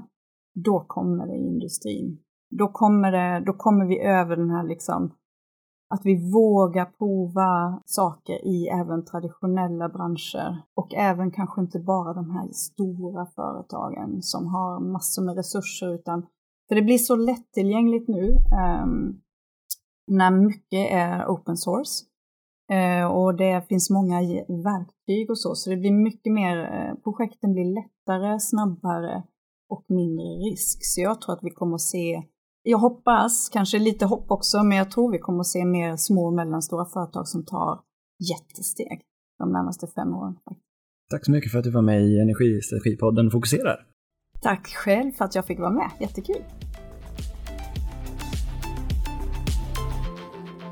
då 0.66 0.86
kommer 0.88 1.28
det 1.28 1.36
i 1.36 1.48
industrin. 1.48 2.20
Då 2.58 2.68
kommer, 2.68 3.12
det, 3.12 3.46
då 3.46 3.54
kommer 3.54 3.86
vi 3.86 4.00
över 4.00 4.36
den 4.36 4.50
här 4.50 4.68
liksom 4.68 5.14
att 5.96 6.06
vi 6.06 6.32
vågar 6.32 6.86
prova 6.86 7.82
saker 7.86 8.48
i 8.48 8.68
även 8.68 9.06
traditionella 9.06 9.90
branscher 9.90 10.62
och 10.76 10.94
även 10.94 11.32
kanske 11.32 11.62
inte 11.62 11.80
bara 11.80 12.14
de 12.14 12.32
här 12.32 12.48
stora 12.52 13.26
företagen 13.26 14.22
som 14.22 14.48
har 14.48 14.80
massor 14.80 15.24
med 15.24 15.36
resurser 15.36 15.94
utan 15.96 16.26
för 16.68 16.76
det 16.76 16.82
blir 16.82 16.98
så 16.98 17.16
lättillgängligt 17.16 18.08
nu 18.08 18.38
um, 18.84 19.22
när 20.08 20.32
mycket 20.32 20.92
är 20.92 21.26
open 21.28 21.58
source 21.58 22.06
uh, 22.74 23.06
och 23.06 23.36
det 23.36 23.68
finns 23.68 23.90
många 23.90 24.22
verktyg 24.48 25.30
och 25.30 25.40
så, 25.40 25.56
så 25.56 25.70
det 25.70 25.78
blir 25.78 25.92
mycket 25.92 26.34
mer, 26.34 26.58
uh, 26.58 26.96
projekten 27.04 27.54
blir 27.54 27.66
lättare, 27.66 28.40
snabbare 28.40 29.24
och 29.70 29.86
mindre 29.88 30.26
risk. 30.26 30.78
Så 30.82 31.02
jag 31.02 31.22
tror 31.22 31.34
att 31.36 31.44
vi 31.44 31.50
kommer 31.50 31.76
att 31.76 31.82
se 31.82 32.24
jag 32.68 32.78
hoppas, 32.78 33.50
kanske 33.50 33.80
lite 33.80 34.06
hopp 34.06 34.32
också, 34.32 34.64
men 34.64 34.78
jag 34.78 34.92
tror 34.92 35.12
vi 35.12 35.20
kommer 35.20 35.40
att 35.40 35.48
se 35.48 35.66
mer 35.66 35.96
små 35.96 36.26
och 36.28 36.34
mellanstora 36.34 36.86
företag 36.86 37.28
som 37.28 37.46
tar 37.46 37.80
jättesteg 38.30 39.02
de 39.40 39.52
närmaste 39.52 39.88
fem 39.88 40.14
åren. 40.14 40.36
Tack 41.10 41.26
så 41.26 41.32
mycket 41.32 41.52
för 41.52 41.60
att 41.60 41.64
du 41.64 41.72
var 41.72 41.82
med 41.82 42.02
i 42.02 42.20
Energistrategipodden 42.20 43.32
Fokuserar. 43.32 43.88
Tack 44.42 44.68
själv 44.68 45.12
för 45.12 45.26
att 45.26 45.36
jag 45.36 45.46
fick 45.46 45.60
vara 45.60 45.70
med, 45.72 45.92
jättekul. 46.00 46.44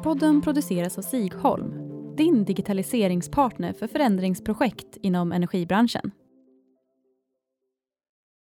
Energipodden 0.04 0.42
produceras 0.42 0.98
av 0.98 1.02
Sigholm, 1.02 1.74
din 2.16 2.44
digitaliseringspartner 2.44 3.74
för 3.74 3.88
förändringsprojekt 3.88 4.98
inom 5.02 5.32
energibranschen. 5.32 6.12